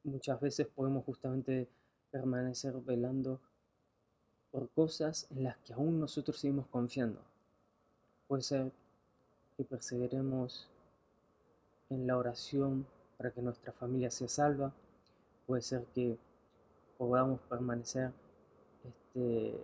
muchas 0.04 0.40
veces 0.40 0.66
podemos 0.66 1.04
justamente 1.04 1.68
permanecer 2.16 2.72
velando 2.80 3.38
por 4.50 4.70
cosas 4.70 5.26
en 5.30 5.44
las 5.44 5.58
que 5.58 5.74
aún 5.74 6.00
nosotros 6.00 6.38
seguimos 6.38 6.66
confiando. 6.68 7.20
Puede 8.26 8.42
ser 8.42 8.72
que 9.54 9.64
perseveremos 9.64 10.66
en 11.90 12.06
la 12.06 12.16
oración 12.16 12.86
para 13.18 13.30
que 13.32 13.42
nuestra 13.42 13.70
familia 13.72 14.10
sea 14.10 14.28
salva. 14.28 14.72
Puede 15.46 15.60
ser 15.60 15.84
que 15.94 16.16
podamos 16.96 17.38
permanecer 17.50 18.12
este, 18.82 19.54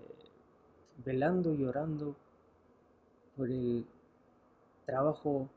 velando 1.03 1.55
y 1.55 1.65
orando 1.65 2.15
por 3.35 3.49
el 3.49 3.87
trabajo 4.85 5.49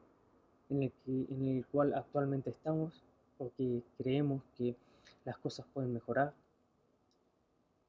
en 0.69 0.83
el, 0.83 0.91
que, 1.03 1.25
en 1.29 1.57
el 1.57 1.65
cual 1.65 1.93
actualmente 1.93 2.51
estamos, 2.51 3.03
porque 3.37 3.83
creemos 3.97 4.41
que 4.57 4.77
las 5.25 5.37
cosas 5.39 5.65
pueden 5.73 5.91
mejorar. 5.91 6.33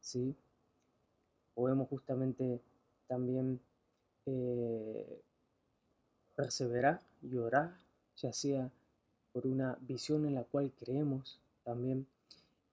¿Sí? 0.07 0.37
Podemos 1.55 1.89
justamente 1.89 2.61
también 3.09 3.61
eh, 4.27 5.21
perseverar 6.37 7.01
y 7.23 7.37
orar, 7.37 7.77
ya 8.17 8.33
sea 8.33 8.71
por 9.33 9.49
una 9.49 9.77
visión 9.81 10.25
en 10.25 10.37
la 10.37 10.45
cual 10.45 10.73
creemos 10.79 11.41
también 11.65 12.07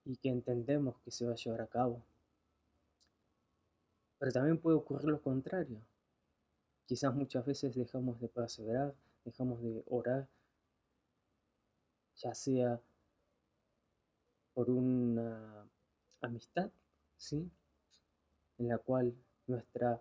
y 0.04 0.16
que 0.16 0.28
entendemos 0.28 0.94
que 1.04 1.10
se 1.10 1.26
va 1.26 1.32
a 1.32 1.36
llevar 1.36 1.62
a 1.62 1.66
cabo. 1.66 2.00
Pero 4.20 4.30
también 4.30 4.58
puede 4.58 4.76
ocurrir 4.76 5.08
lo 5.08 5.20
contrario. 5.20 5.80
Quizás 6.86 7.12
muchas 7.14 7.44
veces 7.44 7.74
dejamos 7.74 8.20
de 8.20 8.28
perseverar, 8.28 8.94
dejamos 9.24 9.60
de 9.60 9.82
orar, 9.88 10.28
ya 12.16 12.32
sea 12.32 12.80
por 14.54 14.70
una 14.70 15.66
amistad, 16.20 16.70
¿sí? 17.24 17.50
En 18.58 18.68
la 18.68 18.78
cual 18.78 19.14
nuestra 19.46 20.00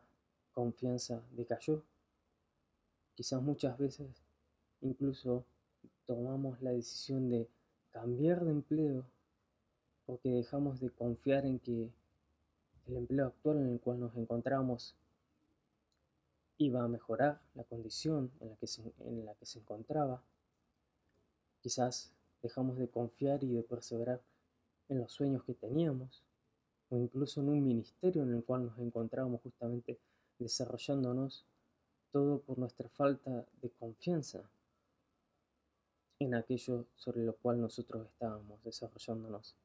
confianza 0.51 1.23
decayó. 1.31 1.83
Quizás 3.15 3.41
muchas 3.41 3.77
veces 3.77 4.09
incluso 4.81 5.45
tomamos 6.05 6.61
la 6.61 6.71
decisión 6.71 7.29
de 7.29 7.47
cambiar 7.91 8.43
de 8.43 8.51
empleo 8.51 9.05
porque 10.05 10.29
dejamos 10.29 10.81
de 10.81 10.89
confiar 10.89 11.45
en 11.45 11.59
que 11.59 11.89
el 12.87 12.97
empleo 12.97 13.27
actual 13.27 13.59
en 13.59 13.69
el 13.69 13.79
cual 13.79 14.01
nos 14.01 14.15
encontramos 14.17 14.95
iba 16.57 16.83
a 16.83 16.87
mejorar 16.89 17.41
la 17.55 17.63
condición 17.63 18.31
en 18.41 18.49
la 18.49 18.55
que 18.57 18.67
se, 18.67 18.81
en 18.99 19.25
la 19.25 19.33
que 19.35 19.45
se 19.45 19.59
encontraba. 19.59 20.21
Quizás 21.61 22.11
dejamos 22.41 22.77
de 22.77 22.89
confiar 22.89 23.43
y 23.43 23.53
de 23.53 23.63
perseverar 23.63 24.21
en 24.89 24.99
los 24.99 25.13
sueños 25.13 25.43
que 25.45 25.53
teníamos, 25.53 26.21
o 26.93 26.97
incluso 26.99 27.41
en 27.41 27.49
un 27.49 27.65
ministerio 27.65 28.21
en 28.21 28.35
el 28.35 28.43
cual 28.43 28.65
nos 28.67 28.77
encontrábamos 28.77 29.41
justamente 29.41 29.99
desarrollándonos, 30.37 31.43
todo 32.11 32.39
por 32.41 32.59
nuestra 32.59 32.87
falta 32.87 33.47
de 33.61 33.71
confianza 33.71 34.43
en 36.19 36.35
aquello 36.35 36.85
sobre 36.95 37.25
lo 37.25 37.33
cual 37.33 37.59
nosotros 37.59 38.05
estábamos 38.05 38.63
desarrollándonos. 38.63 39.55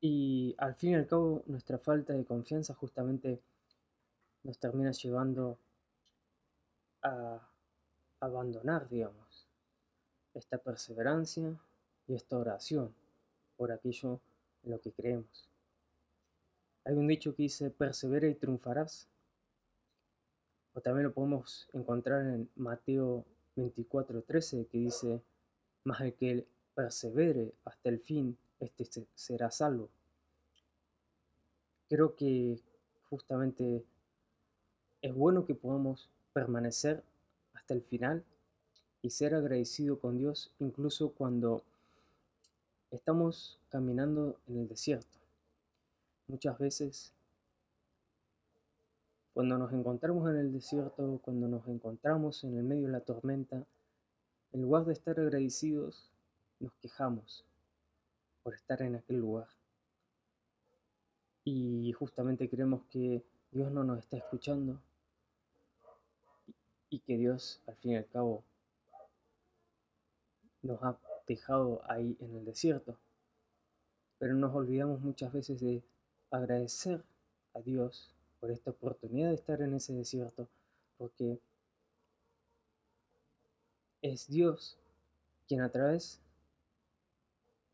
Y 0.00 0.54
al 0.56 0.76
fin 0.76 0.90
y 0.90 0.94
al 0.94 1.08
cabo, 1.08 1.42
nuestra 1.46 1.78
falta 1.78 2.12
de 2.12 2.24
confianza 2.24 2.72
justamente 2.74 3.42
nos 4.44 4.58
termina 4.60 4.92
llevando 4.92 5.58
a 7.02 7.48
abandonar, 8.20 8.88
digamos, 8.88 9.48
esta 10.34 10.58
perseverancia 10.58 11.58
y 12.08 12.14
esta 12.14 12.36
oración 12.36 12.94
por 13.56 13.72
aquello 13.72 14.20
en 14.62 14.70
lo 14.72 14.80
que 14.80 14.92
creemos. 14.92 15.48
Hay 16.84 16.94
un 16.94 17.08
dicho 17.08 17.34
que 17.34 17.44
dice, 17.44 17.70
persevera 17.70 18.28
y 18.28 18.34
triunfarás. 18.34 19.08
O 20.74 20.80
también 20.80 21.04
lo 21.04 21.12
podemos 21.12 21.68
encontrar 21.72 22.26
en 22.26 22.48
Mateo 22.54 23.24
24:13, 23.56 24.66
que 24.68 24.78
dice, 24.78 25.20
más 25.84 26.00
el 26.00 26.14
que 26.14 26.46
persevere 26.74 27.54
hasta 27.64 27.88
el 27.88 27.98
fin, 27.98 28.36
este 28.60 29.06
será 29.14 29.50
salvo. 29.50 29.88
Creo 31.88 32.14
que 32.14 32.60
justamente 33.08 33.84
es 35.02 35.14
bueno 35.14 35.44
que 35.44 35.54
podamos 35.54 36.08
permanecer 36.32 37.02
hasta 37.54 37.74
el 37.74 37.82
final 37.82 38.24
y 39.02 39.10
ser 39.10 39.34
agradecido 39.34 39.98
con 39.98 40.18
Dios 40.18 40.52
incluso 40.58 41.12
cuando 41.12 41.62
estamos 42.90 43.58
caminando 43.68 44.38
en 44.46 44.58
el 44.58 44.68
desierto. 44.68 45.18
Muchas 46.28 46.58
veces 46.58 47.12
cuando 49.36 49.58
nos 49.58 49.72
encontramos 49.72 50.30
en 50.30 50.36
el 50.36 50.52
desierto, 50.52 51.20
cuando 51.22 51.46
nos 51.46 51.68
encontramos 51.68 52.42
en 52.44 52.56
el 52.56 52.64
medio 52.64 52.86
de 52.86 52.92
la 52.92 53.00
tormenta, 53.00 53.66
en 54.52 54.62
lugar 54.62 54.86
de 54.86 54.94
estar 54.94 55.20
agradecidos, 55.20 56.10
nos 56.58 56.72
quejamos 56.76 57.44
por 58.42 58.54
estar 58.54 58.80
en 58.80 58.96
aquel 58.96 59.18
lugar. 59.18 59.48
Y 61.44 61.92
justamente 61.92 62.48
creemos 62.48 62.84
que 62.90 63.22
Dios 63.50 63.70
no 63.70 63.84
nos 63.84 63.98
está 63.98 64.16
escuchando 64.16 64.80
y 66.88 67.00
que 67.00 67.18
Dios 67.18 67.60
al 67.66 67.76
fin 67.76 67.92
y 67.92 67.96
al 67.96 68.06
cabo 68.06 68.42
nos 70.62 70.82
ha 70.82 70.96
dejado 71.26 71.82
ahí 71.88 72.16
en 72.20 72.36
el 72.36 72.44
desierto. 72.44 72.96
Pero 74.18 74.34
nos 74.34 74.54
olvidamos 74.54 75.00
muchas 75.00 75.32
veces 75.32 75.60
de 75.60 75.82
agradecer 76.30 77.02
a 77.54 77.60
Dios 77.60 78.10
por 78.40 78.50
esta 78.50 78.70
oportunidad 78.70 79.28
de 79.28 79.34
estar 79.34 79.60
en 79.62 79.74
ese 79.74 79.92
desierto, 79.92 80.48
porque 80.98 81.38
es 84.02 84.28
Dios 84.28 84.76
quien 85.48 85.60
a 85.60 85.70
través 85.70 86.20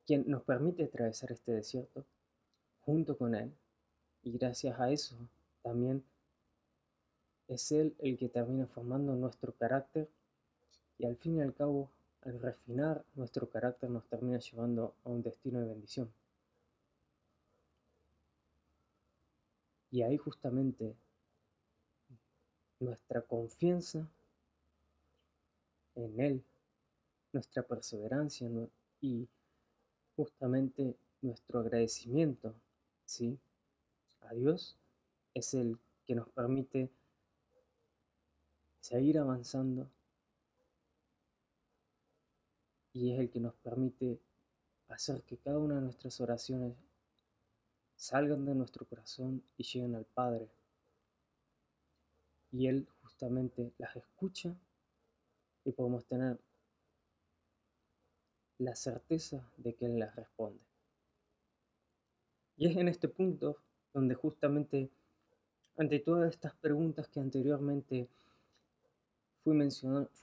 quien 0.07 0.29
nos 0.29 0.43
permite 0.43 0.85
atravesar 0.85 1.33
este 1.33 1.53
desierto 1.53 2.05
junto 2.85 3.17
con 3.17 3.35
Él. 3.35 3.53
Y 4.23 4.33
gracias 4.33 4.79
a 4.79 4.91
eso 4.91 5.17
también 5.63 6.05
es 7.49 7.71
Él 7.73 7.95
el 7.99 8.17
que 8.19 8.29
termina 8.29 8.67
formando 8.67 9.15
nuestro 9.15 9.53
carácter 9.53 10.09
y 10.99 11.07
al 11.07 11.17
fin 11.17 11.37
y 11.37 11.43
al 11.43 11.55
cabo, 11.55 11.91
al 12.23 12.41
refinar 12.41 13.05
nuestro 13.15 13.49
carácter, 13.49 13.91
nos 13.91 14.07
termina 14.07 14.39
llevando 14.39 14.95
a 15.05 15.09
un 15.09 15.23
destino 15.23 15.61
de 15.61 15.67
bendición. 15.67 16.13
Y 19.91 20.03
ahí 20.03 20.17
justamente 20.17 20.95
nuestra 22.81 23.23
confianza 23.23 24.09
en 25.95 26.21
Él, 26.21 26.45
nuestra 27.33 27.63
perseverancia 27.63 28.49
y 29.01 29.29
justamente 30.17 30.97
nuestro 31.21 31.61
agradecimiento, 31.61 32.55
¿sí? 33.05 33.39
A 34.23 34.35
Dios 34.35 34.77
es 35.35 35.55
el 35.55 35.79
que 36.07 36.15
nos 36.15 36.29
permite 36.31 36.91
seguir 38.81 39.19
avanzando 39.19 39.89
y 42.93 43.13
es 43.13 43.21
el 43.21 43.31
que 43.31 43.41
nos 43.41 43.55
permite 43.57 44.21
hacer 44.89 45.23
que 45.23 45.39
cada 45.39 45.59
una 45.59 45.77
de 45.77 45.83
nuestras 45.83 46.21
oraciones 46.21 46.77
salgan 47.97 48.45
de 48.45 48.55
nuestro 48.55 48.87
corazón 48.87 49.43
y 49.57 49.63
lleguen 49.63 49.95
al 49.95 50.05
Padre. 50.05 50.51
Y 52.51 52.67
Él 52.67 52.87
justamente 53.03 53.73
las 53.79 53.97
escucha 53.97 54.55
y 55.65 55.73
podemos 55.73 56.05
tener 56.05 56.39
la 58.59 58.75
certeza 58.75 59.51
de 59.57 59.75
que 59.75 59.87
Él 59.87 59.99
las 59.99 60.15
responde. 60.15 60.61
Y 62.57 62.67
es 62.67 62.77
en 62.77 62.89
este 62.89 63.09
punto 63.09 63.57
donde 63.95 64.15
justamente 64.15 64.91
ante 65.77 65.99
todas 66.01 66.31
estas 66.31 66.55
preguntas 66.57 67.09
que 67.09 67.21
anteriormente 67.21 68.09
fui 69.43 69.55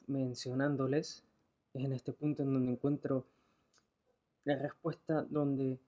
mencionándoles, 0.08 1.23
es 1.80 1.86
en 1.86 1.94
este 1.94 2.13
punto 2.13 2.44
en 2.44 2.54
donde 2.54 2.72
encuentro 2.72 3.26
la 4.44 4.56
respuesta 4.56 5.24
donde 5.24 5.80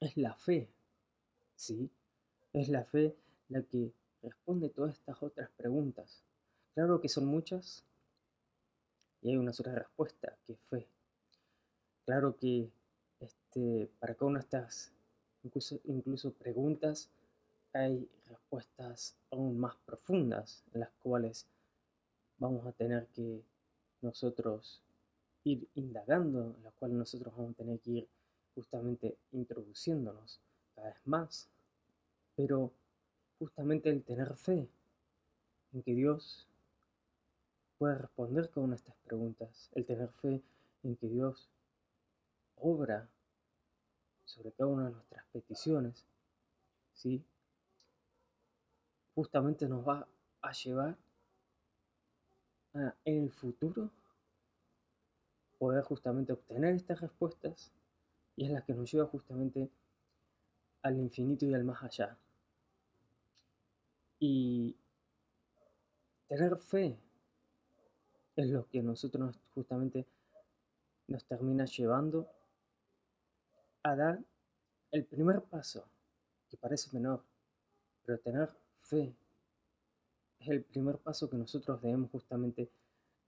es 0.00 0.16
la 0.16 0.34
fe, 0.34 0.68
¿sí? 1.56 1.90
Es 2.52 2.68
la 2.68 2.84
fe 2.84 3.16
la 3.48 3.62
que 3.62 3.92
responde 4.22 4.68
todas 4.68 4.94
estas 4.94 5.22
otras 5.22 5.50
preguntas. 5.56 6.22
Claro 6.74 7.00
que 7.00 7.08
son 7.08 7.26
muchas 7.26 7.84
y 9.22 9.30
hay 9.30 9.36
una 9.36 9.52
sola 9.52 9.74
respuesta, 9.74 10.36
que 10.46 10.52
es 10.52 10.60
fe. 10.60 10.86
Claro 12.04 12.36
que 12.36 12.70
este, 13.20 13.90
para 13.98 14.14
cada 14.14 14.26
una 14.26 14.38
de 14.38 14.44
estas 14.44 14.92
incluso, 15.42 15.80
incluso 15.84 16.32
preguntas 16.32 17.08
hay 17.72 18.08
respuestas 18.28 19.16
aún 19.30 19.58
más 19.58 19.76
profundas 19.84 20.62
en 20.72 20.80
las 20.80 20.90
cuales 21.02 21.46
vamos 22.38 22.66
a 22.66 22.72
tener 22.72 23.06
que 23.08 23.42
nosotros 24.02 24.80
ir 25.44 25.68
indagando, 25.74 26.54
en 26.56 26.64
las 26.64 26.74
cuales 26.74 26.96
nosotros 26.96 27.34
vamos 27.36 27.52
a 27.52 27.56
tener 27.56 27.78
que 27.80 27.90
ir 27.90 28.08
justamente 28.54 29.16
introduciéndonos 29.32 30.40
cada 30.74 30.88
vez 30.88 31.06
más. 31.06 31.48
Pero 32.34 32.72
justamente 33.38 33.90
el 33.90 34.02
tener 34.02 34.34
fe 34.34 34.68
en 35.72 35.82
que 35.82 35.94
Dios 35.94 36.46
puede 37.78 37.96
responder 37.96 38.50
de 38.50 38.74
estas 38.74 38.96
preguntas, 39.04 39.70
el 39.74 39.84
tener 39.84 40.08
fe 40.08 40.42
en 40.82 40.96
que 40.96 41.08
Dios 41.08 41.48
obra 42.56 43.08
sobre 44.24 44.52
cada 44.52 44.70
una 44.70 44.86
de 44.86 44.92
nuestras 44.92 45.24
peticiones, 45.32 46.04
¿sí? 46.94 47.22
justamente 49.14 49.66
nos 49.66 49.86
va 49.86 50.06
a 50.42 50.52
llevar 50.52 50.96
a, 52.78 52.94
en 53.04 53.24
el 53.24 53.30
futuro 53.30 53.90
poder 55.58 55.82
justamente 55.84 56.32
obtener 56.32 56.74
estas 56.74 57.00
respuestas 57.00 57.72
y 58.36 58.44
es 58.44 58.50
la 58.50 58.62
que 58.62 58.74
nos 58.74 58.90
lleva 58.90 59.06
justamente 59.06 59.70
al 60.82 60.98
infinito 60.98 61.46
y 61.46 61.54
al 61.54 61.64
más 61.64 61.82
allá. 61.82 62.16
Y 64.18 64.76
tener 66.28 66.56
fe 66.58 66.98
es 68.36 68.48
lo 68.48 68.66
que 68.68 68.82
nosotros 68.82 69.38
justamente 69.54 70.06
nos 71.08 71.24
termina 71.24 71.64
llevando 71.64 72.28
a 73.82 73.96
dar 73.96 74.18
el 74.90 75.04
primer 75.04 75.42
paso, 75.42 75.88
que 76.48 76.56
parece 76.56 76.90
menor, 76.92 77.22
pero 78.04 78.18
tener 78.18 78.50
fe 78.80 79.14
es 80.46 80.52
el 80.52 80.62
primer 80.62 80.98
paso 80.98 81.28
que 81.28 81.36
nosotros 81.36 81.82
debemos 81.82 82.10
justamente 82.10 82.70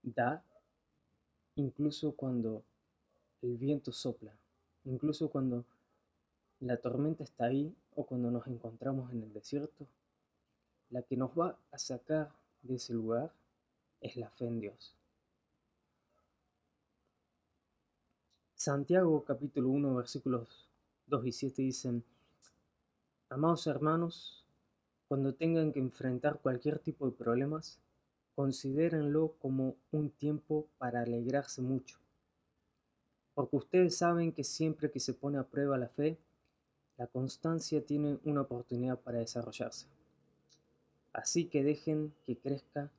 dar, 0.03 0.43
incluso 1.57 2.13
cuando 2.13 2.63
el 3.43 3.57
viento 3.57 3.91
sopla, 3.91 4.33
incluso 4.85 5.29
cuando 5.29 5.65
la 6.61 6.77
tormenta 6.77 7.25
está 7.25 7.47
ahí 7.47 7.75
o 7.97 8.07
cuando 8.07 8.31
nos 8.31 8.47
encontramos 8.47 9.13
en 9.13 9.25
el 9.25 9.33
desierto, 9.33 9.89
la 10.91 11.03
que 11.03 11.17
nos 11.17 11.31
va 11.37 11.59
a 11.73 11.79
sacar 11.79 12.31
de 12.63 12.77
ese 12.77 12.95
lugar 12.95 13.33
es 14.01 14.17
la 14.17 14.31
fe 14.31 14.47
en 14.47 14.61
Dios. 14.61 14.95
Santiago 18.55 19.25
capítulo 19.25 19.71
1 19.71 19.95
versículos 19.97 20.69
2 21.09 21.27
y 21.27 21.33
7 21.33 21.63
dicen, 21.63 22.05
Amados 23.29 23.67
hermanos, 23.67 24.38
cuando 25.09 25.35
tengan 25.35 25.73
que 25.73 25.81
enfrentar 25.81 26.41
cualquier 26.41 26.79
tipo 26.79 27.07
de 27.07 27.17
problemas, 27.17 27.81
considérenlo 28.35 29.35
como 29.39 29.77
un 29.91 30.11
tiempo 30.11 30.69
para 30.77 31.01
alegrarse 31.01 31.63
mucho. 31.63 31.99
Porque 33.35 33.57
ustedes 33.57 33.97
saben 33.97 34.33
que 34.33 34.45
siempre 34.45 34.91
que 34.91 35.01
se 35.01 35.15
pone 35.15 35.39
a 35.39 35.49
prueba 35.49 35.79
la 35.79 35.89
fe, 35.89 36.19
la 36.99 37.07
constancia 37.07 37.85
tiene 37.85 38.19
una 38.25 38.43
oportunidad 38.43 39.01
para 39.01 39.19
desarrollarse. 39.19 39.87
Así 41.13 41.47
que 41.47 41.65
dejen 41.65 42.13
que 42.27 42.37
crezca, 42.37 42.93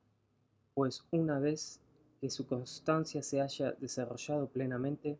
pues 0.74 1.04
una 1.10 1.38
vez 1.38 1.80
que 2.20 2.28
su 2.28 2.46
constancia 2.46 3.22
se 3.22 3.40
haya 3.40 3.72
desarrollado 3.72 4.48
plenamente, 4.48 5.18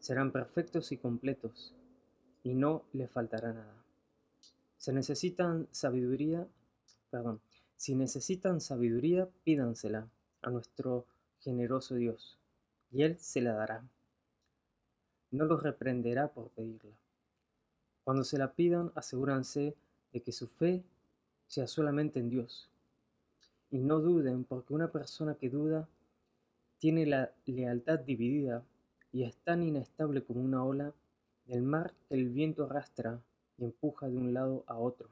serán 0.00 0.32
perfectos 0.32 0.92
y 0.92 0.96
completos, 0.96 1.74
y 2.42 2.54
no 2.54 2.84
les 2.92 3.10
faltará 3.10 3.52
nada. 3.52 3.81
Se 4.82 4.92
necesitan 4.92 5.68
sabiduría, 5.70 6.48
si 7.76 7.94
necesitan 7.94 8.60
sabiduría, 8.60 9.28
pídansela 9.44 10.08
a 10.42 10.50
nuestro 10.50 11.06
generoso 11.38 11.94
Dios, 11.94 12.36
y 12.90 13.04
Él 13.04 13.16
se 13.20 13.42
la 13.42 13.52
dará. 13.52 13.84
No 15.30 15.44
los 15.44 15.62
reprenderá 15.62 16.32
por 16.32 16.48
pedirla. 16.48 16.96
Cuando 18.02 18.24
se 18.24 18.38
la 18.38 18.54
pidan, 18.54 18.90
asegúrense 18.96 19.76
de 20.12 20.20
que 20.20 20.32
su 20.32 20.48
fe 20.48 20.82
sea 21.46 21.68
solamente 21.68 22.18
en 22.18 22.28
Dios. 22.28 22.68
Y 23.70 23.78
no 23.78 24.00
duden, 24.00 24.42
porque 24.42 24.74
una 24.74 24.90
persona 24.90 25.36
que 25.36 25.48
duda 25.48 25.88
tiene 26.78 27.06
la 27.06 27.30
lealtad 27.46 28.00
dividida 28.00 28.64
y 29.12 29.22
es 29.22 29.36
tan 29.36 29.62
inestable 29.62 30.24
como 30.24 30.40
una 30.40 30.64
ola 30.64 30.92
del 31.46 31.62
mar 31.62 31.94
que 32.08 32.16
el 32.16 32.30
viento 32.30 32.64
arrastra 32.64 33.22
y 33.58 33.64
empuja 33.64 34.08
de 34.08 34.16
un 34.16 34.34
lado 34.34 34.64
a 34.66 34.76
otro. 34.76 35.08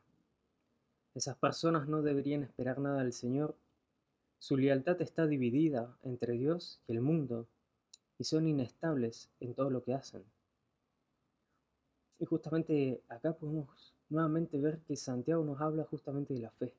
Esas 1.15 1.37
personas 1.37 1.89
no 1.89 2.03
deberían 2.03 2.43
esperar 2.43 2.79
nada 2.79 3.03
del 3.03 3.13
Señor. 3.13 3.57
Su 4.39 4.57
lealtad 4.57 5.01
está 5.03 5.27
dividida 5.27 5.97
entre 6.03 6.35
Dios 6.35 6.81
y 6.87 6.93
el 6.93 7.01
mundo 7.01 7.47
y 8.19 8.25
son 8.25 8.47
inestables 8.47 9.31
en 9.41 9.55
todo 9.55 9.71
lo 9.71 9.83
que 9.83 9.95
hacen. 9.95 10.25
Y 12.19 12.27
justamente 12.27 13.03
acá 13.09 13.33
podemos 13.33 13.95
nuevamente 14.11 14.59
ver 14.61 14.79
que 14.81 14.95
Santiago 14.95 15.43
nos 15.43 15.61
habla 15.61 15.85
justamente 15.85 16.35
de 16.35 16.41
la 16.41 16.51
fe. 16.51 16.75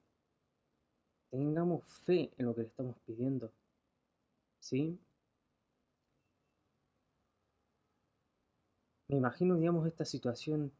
Tengamos 1.32 1.84
fe 1.86 2.32
en 2.38 2.46
lo 2.46 2.54
que 2.54 2.62
le 2.62 2.68
estamos 2.68 2.96
pidiendo. 3.06 3.52
¿Sí? 4.60 5.00
Me 9.08 9.18
imagino, 9.18 9.58
digamos, 9.58 9.88
esta 9.88 10.06
situación, 10.06 10.72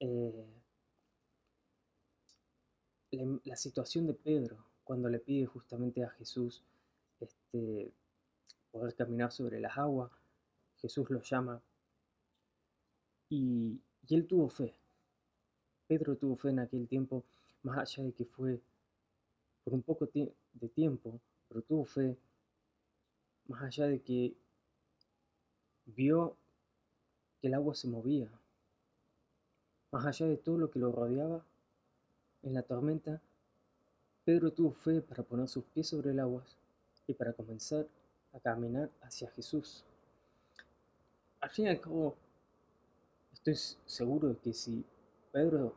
eh, 0.00 0.46
la, 3.44 3.56
situación 3.56 4.06
de 4.06 4.14
Pedro, 4.14 4.64
cuando 4.84 5.08
le 5.08 5.18
pide 5.18 5.46
justamente 5.46 6.02
a 6.02 6.10
Jesús 6.10 6.62
este, 7.20 7.92
poder 8.70 8.94
caminar 8.94 9.30
sobre 9.30 9.60
las 9.60 9.76
aguas, 9.76 10.10
Jesús 10.80 11.10
lo 11.10 11.20
llama 11.20 11.62
y, 13.28 13.80
él 14.08 14.26
tuvo 14.26 14.48
fe. 14.48 14.74
Pedro 15.86 16.16
tuvo 16.16 16.34
fe 16.34 16.48
en 16.48 16.58
aquel 16.58 16.88
tiempo, 16.88 17.24
más 17.62 17.78
allá 17.78 18.02
de 18.04 18.12
que 18.12 18.24
fue 18.24 18.60
por 19.62 19.74
un 19.74 19.82
poco 19.82 20.08
de 20.12 20.68
tiempo, 20.70 21.20
pero 21.48 21.62
tuvo 21.62 21.84
fe, 21.84 22.16
más 23.46 23.62
allá 23.62 23.86
de 23.86 24.00
que 24.00 24.34
vio 25.86 26.36
que 27.40 27.48
el 27.48 27.54
agua 27.54 27.74
se 27.74 27.86
movía, 27.86 28.28
más 29.90 30.06
allá 30.06 30.26
de 30.26 30.36
todo 30.36 30.58
lo 30.58 30.70
que 30.70 30.78
lo 30.78 30.92
rodeaba, 30.92 31.44
en 32.42 32.54
la 32.54 32.62
tormenta, 32.62 33.20
Pedro 34.24 34.52
tuvo 34.52 34.72
fe 34.72 35.00
para 35.00 35.22
poner 35.22 35.48
sus 35.48 35.64
pies 35.64 35.88
sobre 35.88 36.10
el 36.10 36.20
agua 36.20 36.44
y 37.06 37.14
para 37.14 37.32
comenzar 37.32 37.86
a 38.32 38.40
caminar 38.40 38.90
hacia 39.02 39.30
Jesús. 39.30 39.84
Al 41.40 41.50
fin 41.50 41.66
y 41.66 41.68
al 41.68 41.80
cabo, 41.80 42.16
Estoy 43.42 43.54
seguro 43.86 44.28
de 44.28 44.36
que 44.36 44.52
si 44.52 44.84
Pedro 45.32 45.72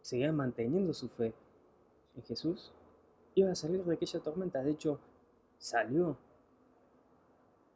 seguía 0.00 0.30
manteniendo 0.30 0.94
su 0.94 1.08
fe 1.08 1.34
en 2.14 2.22
Jesús, 2.22 2.70
iba 3.34 3.50
a 3.50 3.56
salir 3.56 3.82
de 3.84 3.94
aquella 3.94 4.20
tormenta. 4.20 4.62
De 4.62 4.70
hecho, 4.70 5.00
salió 5.58 6.16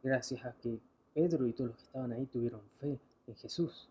gracias 0.01 0.45
a 0.45 0.53
que 0.53 0.79
Pedro 1.13 1.47
y 1.47 1.51
todos 1.53 1.71
los 1.71 1.77
que 1.77 1.83
estaban 1.83 2.13
ahí 2.13 2.25
tuvieron 2.27 2.61
fe 2.79 2.97
en 3.27 3.35
Jesús. 3.35 3.89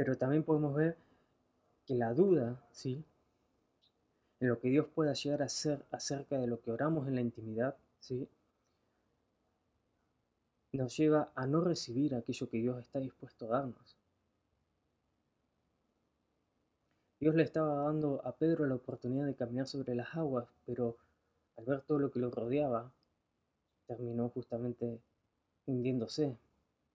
Pero 0.00 0.16
también 0.16 0.42
podemos 0.44 0.74
ver 0.74 0.96
que 1.84 1.94
la 1.94 2.14
duda, 2.14 2.58
¿sí? 2.72 3.04
En 4.40 4.48
lo 4.48 4.58
que 4.58 4.70
Dios 4.70 4.86
pueda 4.86 5.12
llegar 5.12 5.42
a 5.42 5.44
hacer 5.44 5.84
acerca 5.90 6.38
de 6.38 6.46
lo 6.46 6.58
que 6.62 6.70
oramos 6.70 7.06
en 7.06 7.16
la 7.16 7.20
intimidad, 7.20 7.76
¿sí? 7.98 8.26
nos 10.72 10.96
lleva 10.96 11.30
a 11.34 11.46
no 11.46 11.60
recibir 11.60 12.14
aquello 12.14 12.48
que 12.48 12.56
Dios 12.56 12.78
está 12.78 12.98
dispuesto 12.98 13.44
a 13.44 13.58
darnos. 13.58 13.98
Dios 17.18 17.34
le 17.34 17.42
estaba 17.42 17.82
dando 17.84 18.22
a 18.24 18.34
Pedro 18.34 18.64
la 18.64 18.76
oportunidad 18.76 19.26
de 19.26 19.34
caminar 19.34 19.66
sobre 19.66 19.94
las 19.94 20.16
aguas, 20.16 20.48
pero 20.64 20.96
al 21.58 21.66
ver 21.66 21.82
todo 21.82 21.98
lo 21.98 22.10
que 22.10 22.20
lo 22.20 22.30
rodeaba, 22.30 22.90
terminó 23.86 24.30
justamente 24.30 24.98
hundiéndose 25.66 26.38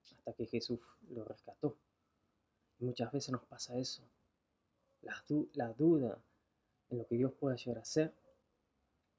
hasta 0.01 0.33
que 0.33 0.47
Jesús 0.47 0.79
lo 1.11 1.23
rescató. 1.23 1.77
Muchas 2.79 3.11
veces 3.11 3.31
nos 3.31 3.43
pasa 3.45 3.77
eso, 3.77 4.03
la, 5.01 5.23
la 5.53 5.73
duda 5.73 6.17
en 6.89 6.97
lo 6.97 7.07
que 7.07 7.15
Dios 7.15 7.31
pueda 7.33 7.55
llegar 7.55 7.77
a 7.77 7.81
hacer, 7.81 8.13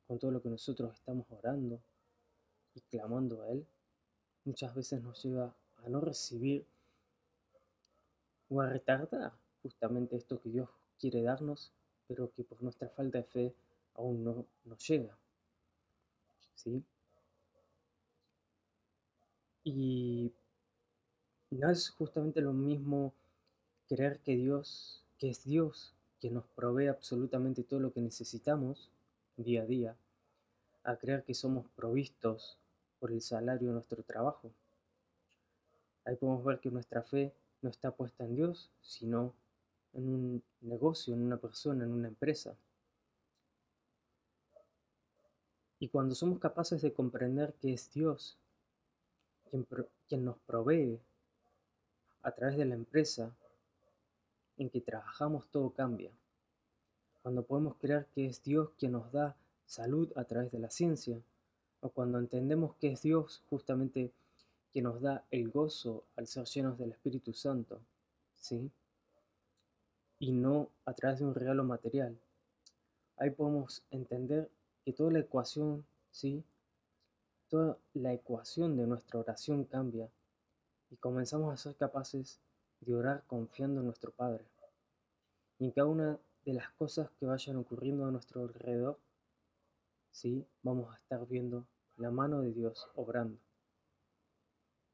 con 0.06 0.18
todo 0.18 0.30
lo 0.30 0.42
que 0.42 0.48
nosotros 0.48 0.94
estamos 0.94 1.26
orando 1.30 1.80
y 2.74 2.80
clamando 2.82 3.42
a 3.42 3.50
Él, 3.50 3.66
muchas 4.44 4.74
veces 4.74 5.02
nos 5.02 5.22
lleva 5.22 5.54
a 5.84 5.88
no 5.88 6.00
recibir 6.00 6.66
o 8.48 8.60
a 8.60 8.68
retardar 8.68 9.32
justamente 9.62 10.16
esto 10.16 10.40
que 10.40 10.50
Dios 10.50 10.68
quiere 11.00 11.22
darnos, 11.22 11.72
pero 12.06 12.30
que 12.32 12.44
por 12.44 12.62
nuestra 12.62 12.88
falta 12.88 13.18
de 13.18 13.24
fe 13.24 13.54
aún 13.94 14.22
no 14.22 14.46
nos 14.64 14.86
llega. 14.86 15.16
¿Sí? 16.54 16.84
Y 19.64 20.32
no 21.50 21.70
es 21.70 21.90
justamente 21.90 22.40
lo 22.40 22.52
mismo 22.52 23.12
creer 23.88 24.20
que 24.20 24.36
Dios, 24.36 25.04
que 25.18 25.30
es 25.30 25.44
Dios, 25.44 25.94
que 26.20 26.30
nos 26.30 26.46
provee 26.48 26.88
absolutamente 26.88 27.62
todo 27.62 27.80
lo 27.80 27.92
que 27.92 28.00
necesitamos 28.00 28.90
día 29.36 29.62
a 29.62 29.66
día, 29.66 29.96
a 30.82 30.96
creer 30.96 31.24
que 31.24 31.34
somos 31.34 31.68
provistos 31.70 32.58
por 32.98 33.12
el 33.12 33.20
salario 33.20 33.68
de 33.68 33.74
nuestro 33.74 34.02
trabajo. 34.02 34.50
Ahí 36.04 36.16
podemos 36.16 36.44
ver 36.44 36.60
que 36.60 36.70
nuestra 36.70 37.02
fe 37.02 37.34
no 37.62 37.70
está 37.70 37.90
puesta 37.90 38.24
en 38.24 38.36
Dios, 38.36 38.70
sino 38.80 39.34
en 39.92 40.08
un 40.08 40.42
negocio, 40.60 41.14
en 41.14 41.22
una 41.22 41.36
persona, 41.36 41.84
en 41.84 41.90
una 41.90 42.08
empresa. 42.08 42.56
Y 45.78 45.88
cuando 45.88 46.14
somos 46.14 46.38
capaces 46.38 46.80
de 46.82 46.92
comprender 46.92 47.54
que 47.60 47.72
es 47.72 47.92
Dios 47.92 48.38
quien, 49.50 49.66
quien 50.08 50.24
nos 50.24 50.38
provee 50.38 50.98
a 52.22 52.32
través 52.32 52.56
de 52.56 52.64
la 52.64 52.74
empresa 52.74 53.36
en 54.58 54.70
que 54.70 54.80
trabajamos, 54.80 55.46
todo 55.50 55.70
cambia. 55.70 56.10
Cuando 57.22 57.42
podemos 57.42 57.76
creer 57.76 58.06
que 58.14 58.26
es 58.26 58.42
Dios 58.42 58.70
quien 58.78 58.92
nos 58.92 59.10
da 59.12 59.36
salud 59.66 60.12
a 60.16 60.24
través 60.24 60.52
de 60.52 60.58
la 60.58 60.70
ciencia, 60.70 61.20
o 61.80 61.88
cuando 61.90 62.18
entendemos 62.18 62.74
que 62.76 62.92
es 62.92 63.02
Dios 63.02 63.42
justamente 63.50 64.12
quien 64.72 64.84
nos 64.84 65.00
da 65.00 65.24
el 65.30 65.50
gozo 65.50 66.04
al 66.16 66.26
ser 66.26 66.44
llenos 66.46 66.78
del 66.78 66.92
Espíritu 66.92 67.32
Santo, 67.32 67.80
¿sí? 68.34 68.70
Y 70.18 70.32
no 70.32 70.70
a 70.84 70.94
través 70.94 71.18
de 71.18 71.26
un 71.26 71.34
regalo 71.34 71.64
material. 71.64 72.16
Ahí 73.16 73.30
podemos 73.30 73.82
entender 73.90 74.50
que 74.84 74.92
toda 74.92 75.10
la 75.10 75.20
ecuación, 75.20 75.84
¿sí? 76.10 76.44
Toda 77.48 77.78
la 77.94 78.12
ecuación 78.12 78.76
de 78.76 78.86
nuestra 78.86 79.20
oración 79.20 79.64
cambia 79.64 80.08
y 80.90 80.96
comenzamos 80.96 81.52
a 81.52 81.56
ser 81.56 81.74
capaces 81.76 82.38
de 82.80 82.94
orar 82.94 83.24
confiando 83.26 83.80
en 83.80 83.86
nuestro 83.86 84.12
Padre. 84.12 84.44
Y 85.58 85.64
en 85.64 85.70
cada 85.70 85.88
una 85.88 86.18
de 86.44 86.52
las 86.52 86.70
cosas 86.72 87.10
que 87.18 87.26
vayan 87.26 87.56
ocurriendo 87.56 88.06
a 88.06 88.10
nuestro 88.10 88.42
alrededor, 88.42 88.98
¿sí? 90.10 90.46
vamos 90.62 90.94
a 90.94 90.98
estar 90.98 91.26
viendo 91.26 91.66
la 91.96 92.10
mano 92.10 92.42
de 92.42 92.52
Dios 92.52 92.88
obrando. 92.94 93.38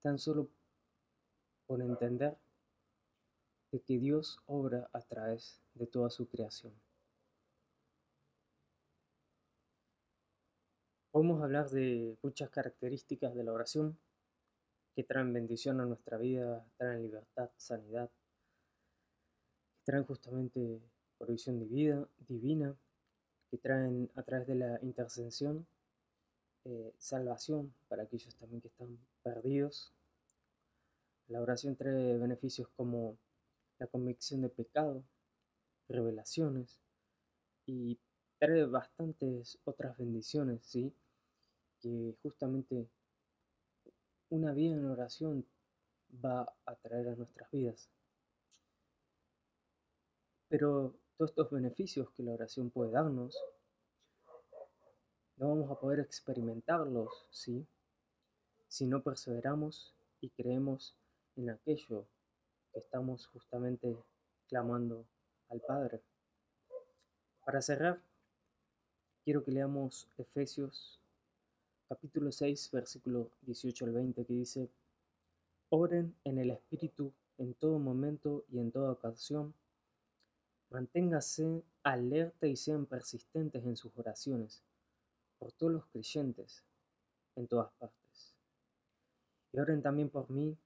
Tan 0.00 0.18
solo 0.18 0.48
por 1.66 1.80
entender 1.80 2.36
de 3.70 3.80
que 3.80 3.98
Dios 3.98 4.40
obra 4.46 4.88
a 4.92 5.00
través 5.00 5.60
de 5.74 5.86
toda 5.86 6.10
su 6.10 6.28
creación. 6.28 6.72
Podemos 11.10 11.42
hablar 11.42 11.68
de 11.70 12.16
muchas 12.22 12.48
características 12.50 13.34
de 13.34 13.44
la 13.44 13.52
oración 13.52 13.98
que 14.94 15.04
traen 15.04 15.32
bendición 15.32 15.80
a 15.80 15.86
nuestra 15.86 16.18
vida, 16.18 16.66
traen 16.76 17.02
libertad, 17.02 17.50
sanidad, 17.56 18.10
que 19.76 19.84
traen 19.84 20.04
justamente 20.04 20.80
provisión 21.18 21.68
vida, 21.68 22.08
divina, 22.28 22.76
que 23.50 23.58
traen 23.58 24.10
a 24.14 24.22
través 24.22 24.46
de 24.46 24.54
la 24.56 24.78
intercesión 24.82 25.66
eh, 26.64 26.94
salvación 26.96 27.74
para 27.88 28.04
aquellos 28.04 28.36
también 28.36 28.60
que 28.60 28.68
están 28.68 28.96
perdidos. 29.24 29.92
La 31.26 31.40
oración 31.40 31.74
trae 31.74 32.16
beneficios 32.18 32.68
como 32.76 33.18
la 33.78 33.88
convicción 33.88 34.42
de 34.42 34.48
pecado, 34.48 35.02
revelaciones 35.88 36.80
y 37.66 37.98
trae 38.38 38.64
bastantes 38.66 39.58
otras 39.64 39.96
bendiciones, 39.98 40.62
¿sí? 40.64 40.94
Que 41.80 42.14
justamente 42.22 42.88
una 44.32 44.54
vida 44.54 44.76
en 44.76 44.86
oración 44.86 45.46
va 46.24 46.50
a 46.64 46.74
traer 46.76 47.08
a 47.08 47.14
nuestras 47.14 47.50
vidas. 47.50 47.90
Pero 50.48 50.94
todos 51.18 51.32
estos 51.32 51.50
beneficios 51.50 52.10
que 52.12 52.22
la 52.22 52.32
oración 52.32 52.70
puede 52.70 52.92
darnos, 52.92 53.36
no 55.36 55.50
vamos 55.50 55.70
a 55.70 55.78
poder 55.78 56.00
experimentarlos, 56.00 57.26
¿sí? 57.30 57.66
Si 58.68 58.86
no 58.86 59.02
perseveramos 59.02 59.94
y 60.22 60.30
creemos 60.30 60.96
en 61.36 61.50
aquello 61.50 62.06
que 62.72 62.78
estamos 62.78 63.26
justamente 63.26 63.98
clamando 64.48 65.04
al 65.50 65.60
Padre. 65.60 66.00
Para 67.44 67.60
cerrar, 67.60 68.00
quiero 69.24 69.44
que 69.44 69.52
leamos 69.52 70.08
Efesios 70.16 71.01
capítulo 71.92 72.32
6, 72.32 72.70
versículo 72.72 73.32
18 73.42 73.84
al 73.84 73.92
20, 73.92 74.24
que 74.24 74.32
dice, 74.32 74.70
Oren 75.68 76.14
en 76.24 76.38
el 76.38 76.50
Espíritu 76.50 77.12
en 77.36 77.52
todo 77.52 77.78
momento 77.78 78.46
y 78.50 78.60
en 78.60 78.72
toda 78.72 78.92
ocasión. 78.92 79.52
Manténgase 80.70 81.62
alerta 81.82 82.46
y 82.46 82.56
sean 82.56 82.86
persistentes 82.86 83.62
en 83.66 83.76
sus 83.76 83.92
oraciones 83.98 84.62
por 85.38 85.52
todos 85.52 85.70
los 85.70 85.86
creyentes 85.88 86.64
en 87.36 87.46
todas 87.46 87.70
partes. 87.72 88.36
Y 89.52 89.58
oren 89.58 89.82
también 89.82 90.08
por 90.08 90.30
mí, 90.30 90.56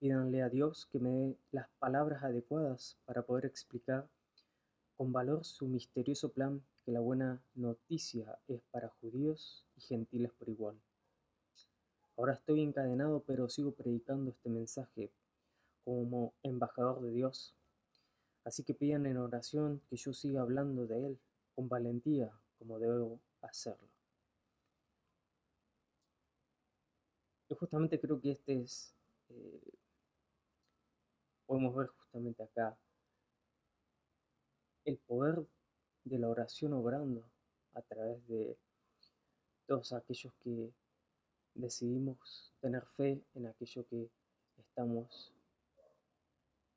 pídanle 0.00 0.42
a 0.42 0.48
Dios 0.48 0.88
que 0.90 0.98
me 0.98 1.10
dé 1.10 1.36
las 1.52 1.68
palabras 1.78 2.24
adecuadas 2.24 2.96
para 3.04 3.22
poder 3.22 3.46
explicar 3.46 4.08
con 5.00 5.12
valor 5.14 5.46
su 5.46 5.66
misterioso 5.66 6.30
plan 6.30 6.62
que 6.84 6.92
la 6.92 7.00
buena 7.00 7.42
noticia 7.54 8.38
es 8.48 8.60
para 8.70 8.90
judíos 9.00 9.64
y 9.74 9.80
gentiles 9.80 10.30
por 10.32 10.50
igual. 10.50 10.78
Ahora 12.18 12.34
estoy 12.34 12.60
encadenado, 12.60 13.24
pero 13.26 13.48
sigo 13.48 13.72
predicando 13.72 14.30
este 14.30 14.50
mensaje 14.50 15.10
como 15.86 16.34
embajador 16.42 17.00
de 17.00 17.12
Dios. 17.12 17.54
Así 18.44 18.62
que 18.62 18.74
pidan 18.74 19.06
en 19.06 19.16
oración 19.16 19.80
que 19.88 19.96
yo 19.96 20.12
siga 20.12 20.42
hablando 20.42 20.86
de 20.86 21.06
Él 21.06 21.18
con 21.54 21.66
valentía 21.66 22.30
como 22.58 22.78
debo 22.78 23.22
hacerlo. 23.40 23.88
Yo 27.48 27.56
justamente 27.56 27.98
creo 27.98 28.20
que 28.20 28.32
este 28.32 28.60
es, 28.60 28.94
eh, 29.30 29.62
podemos 31.46 31.74
ver 31.74 31.86
justamente 31.86 32.42
acá, 32.42 32.76
el 34.84 34.98
poder 34.98 35.46
de 36.04 36.18
la 36.18 36.28
oración 36.28 36.72
obrando 36.72 37.24
a 37.74 37.82
través 37.82 38.26
de 38.26 38.56
todos 39.66 39.92
aquellos 39.92 40.32
que 40.42 40.72
decidimos 41.54 42.52
tener 42.60 42.84
fe 42.86 43.22
en 43.34 43.46
aquello 43.46 43.86
que 43.86 44.10
estamos 44.58 45.32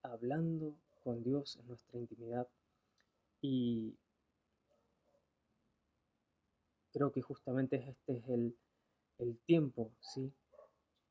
hablando 0.04 0.76
con 1.04 1.24
Dios 1.24 1.58
en 1.58 1.68
nuestra 1.68 2.00
intimidad 2.00 2.48
y 3.42 3.96
creo 6.92 7.12
que 7.12 7.22
justamente 7.22 7.78
este 7.90 8.18
es 8.18 8.30
el, 8.30 8.56
el 9.18 9.38
tiempo, 9.40 9.92
¿sí? 10.00 10.32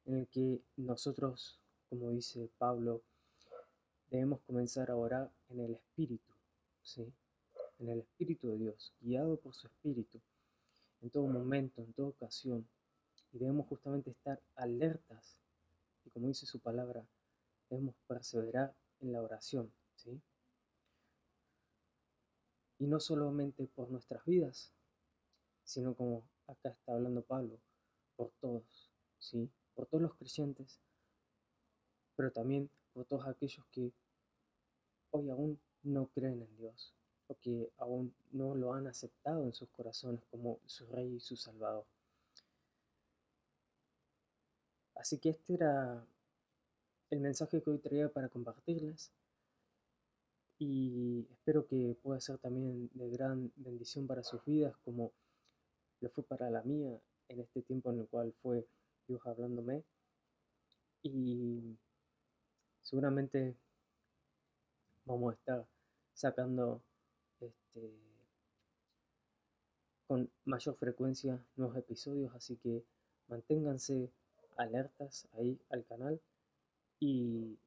En 0.06 0.18
el 0.18 0.28
que 0.28 0.62
nosotros, 0.76 1.60
como 1.88 2.10
dice 2.10 2.48
Pablo, 2.58 3.02
debemos 4.10 4.40
comenzar 4.42 4.90
a 4.90 4.96
orar 4.96 5.30
en 5.50 5.60
el 5.60 5.74
Espíritu, 5.74 6.31
¿sí? 6.82 7.12
en 7.78 7.88
el 7.88 8.00
Espíritu 8.00 8.48
de 8.48 8.58
Dios, 8.58 8.92
guiado 9.00 9.36
por 9.36 9.54
su 9.54 9.66
Espíritu, 9.66 10.20
en 11.00 11.10
todo 11.10 11.26
momento, 11.26 11.82
en 11.82 11.92
toda 11.92 12.08
ocasión. 12.08 12.66
Y 13.32 13.38
debemos 13.38 13.66
justamente 13.66 14.10
estar 14.10 14.40
alertas. 14.54 15.36
Y 16.04 16.10
como 16.10 16.28
dice 16.28 16.46
su 16.46 16.60
palabra, 16.60 17.04
debemos 17.68 17.96
perseverar 18.06 18.74
en 19.00 19.12
la 19.12 19.22
oración. 19.22 19.72
¿sí? 19.96 20.20
Y 22.78 22.86
no 22.86 23.00
solamente 23.00 23.66
por 23.66 23.90
nuestras 23.90 24.24
vidas, 24.24 24.72
sino 25.64 25.94
como 25.94 26.22
acá 26.46 26.68
está 26.68 26.92
hablando 26.92 27.22
Pablo, 27.22 27.58
por 28.16 28.30
todos, 28.40 28.90
¿sí? 29.18 29.50
por 29.74 29.86
todos 29.86 30.02
los 30.02 30.14
creyentes, 30.14 30.78
pero 32.14 32.30
también 32.30 32.70
por 32.92 33.06
todos 33.06 33.26
aquellos 33.26 33.64
que 33.72 33.92
hoy 35.10 35.30
aún 35.30 35.58
no 35.82 36.06
creen 36.08 36.42
en 36.42 36.56
Dios, 36.56 36.94
que 37.40 37.70
aún 37.78 38.14
no 38.32 38.54
lo 38.54 38.74
han 38.74 38.86
aceptado 38.86 39.44
en 39.44 39.54
sus 39.54 39.68
corazones 39.70 40.22
como 40.30 40.58
su 40.66 40.86
Rey 40.86 41.14
y 41.16 41.20
su 41.20 41.36
Salvador. 41.36 41.84
Así 44.94 45.18
que 45.18 45.30
este 45.30 45.54
era 45.54 46.04
el 47.10 47.20
mensaje 47.20 47.60
que 47.62 47.70
hoy 47.70 47.78
traía 47.78 48.08
para 48.08 48.28
compartirles 48.28 49.10
y 50.58 51.26
espero 51.30 51.66
que 51.66 51.96
pueda 52.02 52.20
ser 52.20 52.38
también 52.38 52.88
de 52.94 53.10
gran 53.10 53.52
bendición 53.56 54.06
para 54.06 54.22
sus 54.22 54.44
vidas 54.44 54.76
como 54.84 55.12
lo 56.00 56.08
fue 56.08 56.22
para 56.22 56.50
la 56.50 56.62
mía 56.62 57.00
en 57.28 57.40
este 57.40 57.62
tiempo 57.62 57.90
en 57.90 58.00
el 58.00 58.06
cual 58.06 58.32
fue 58.42 58.66
Dios 59.08 59.20
hablándome 59.26 59.82
y 61.02 61.76
seguramente 62.80 63.56
vamos 65.04 65.32
a 65.32 65.36
estar 65.36 65.66
sacando 66.14 66.82
este, 67.40 67.90
con 70.06 70.30
mayor 70.44 70.76
frecuencia 70.76 71.44
nuevos 71.56 71.76
episodios, 71.76 72.34
así 72.34 72.56
que 72.56 72.84
manténganse 73.28 74.10
alertas 74.56 75.28
ahí 75.32 75.58
al 75.70 75.84
canal 75.84 76.20
y 77.00 77.58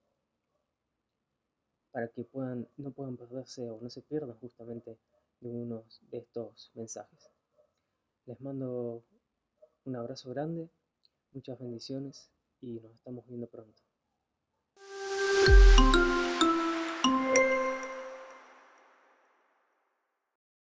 para 1.91 2.07
que 2.09 2.23
puedan, 2.23 2.67
no 2.77 2.91
puedan 2.91 3.17
perderse 3.17 3.69
o 3.69 3.79
no 3.81 3.89
se 3.89 4.01
pierdan 4.01 4.37
justamente 4.39 4.97
ninguno 5.41 5.85
de 6.11 6.19
estos 6.19 6.71
mensajes. 6.75 7.31
Les 8.25 8.39
mando 8.41 9.03
un 9.85 9.95
abrazo 9.95 10.29
grande, 10.29 10.69
muchas 11.31 11.59
bendiciones 11.59 12.29
y 12.61 12.79
nos 12.79 12.93
estamos 12.95 13.25
viendo 13.27 13.47
pronto. 13.47 13.84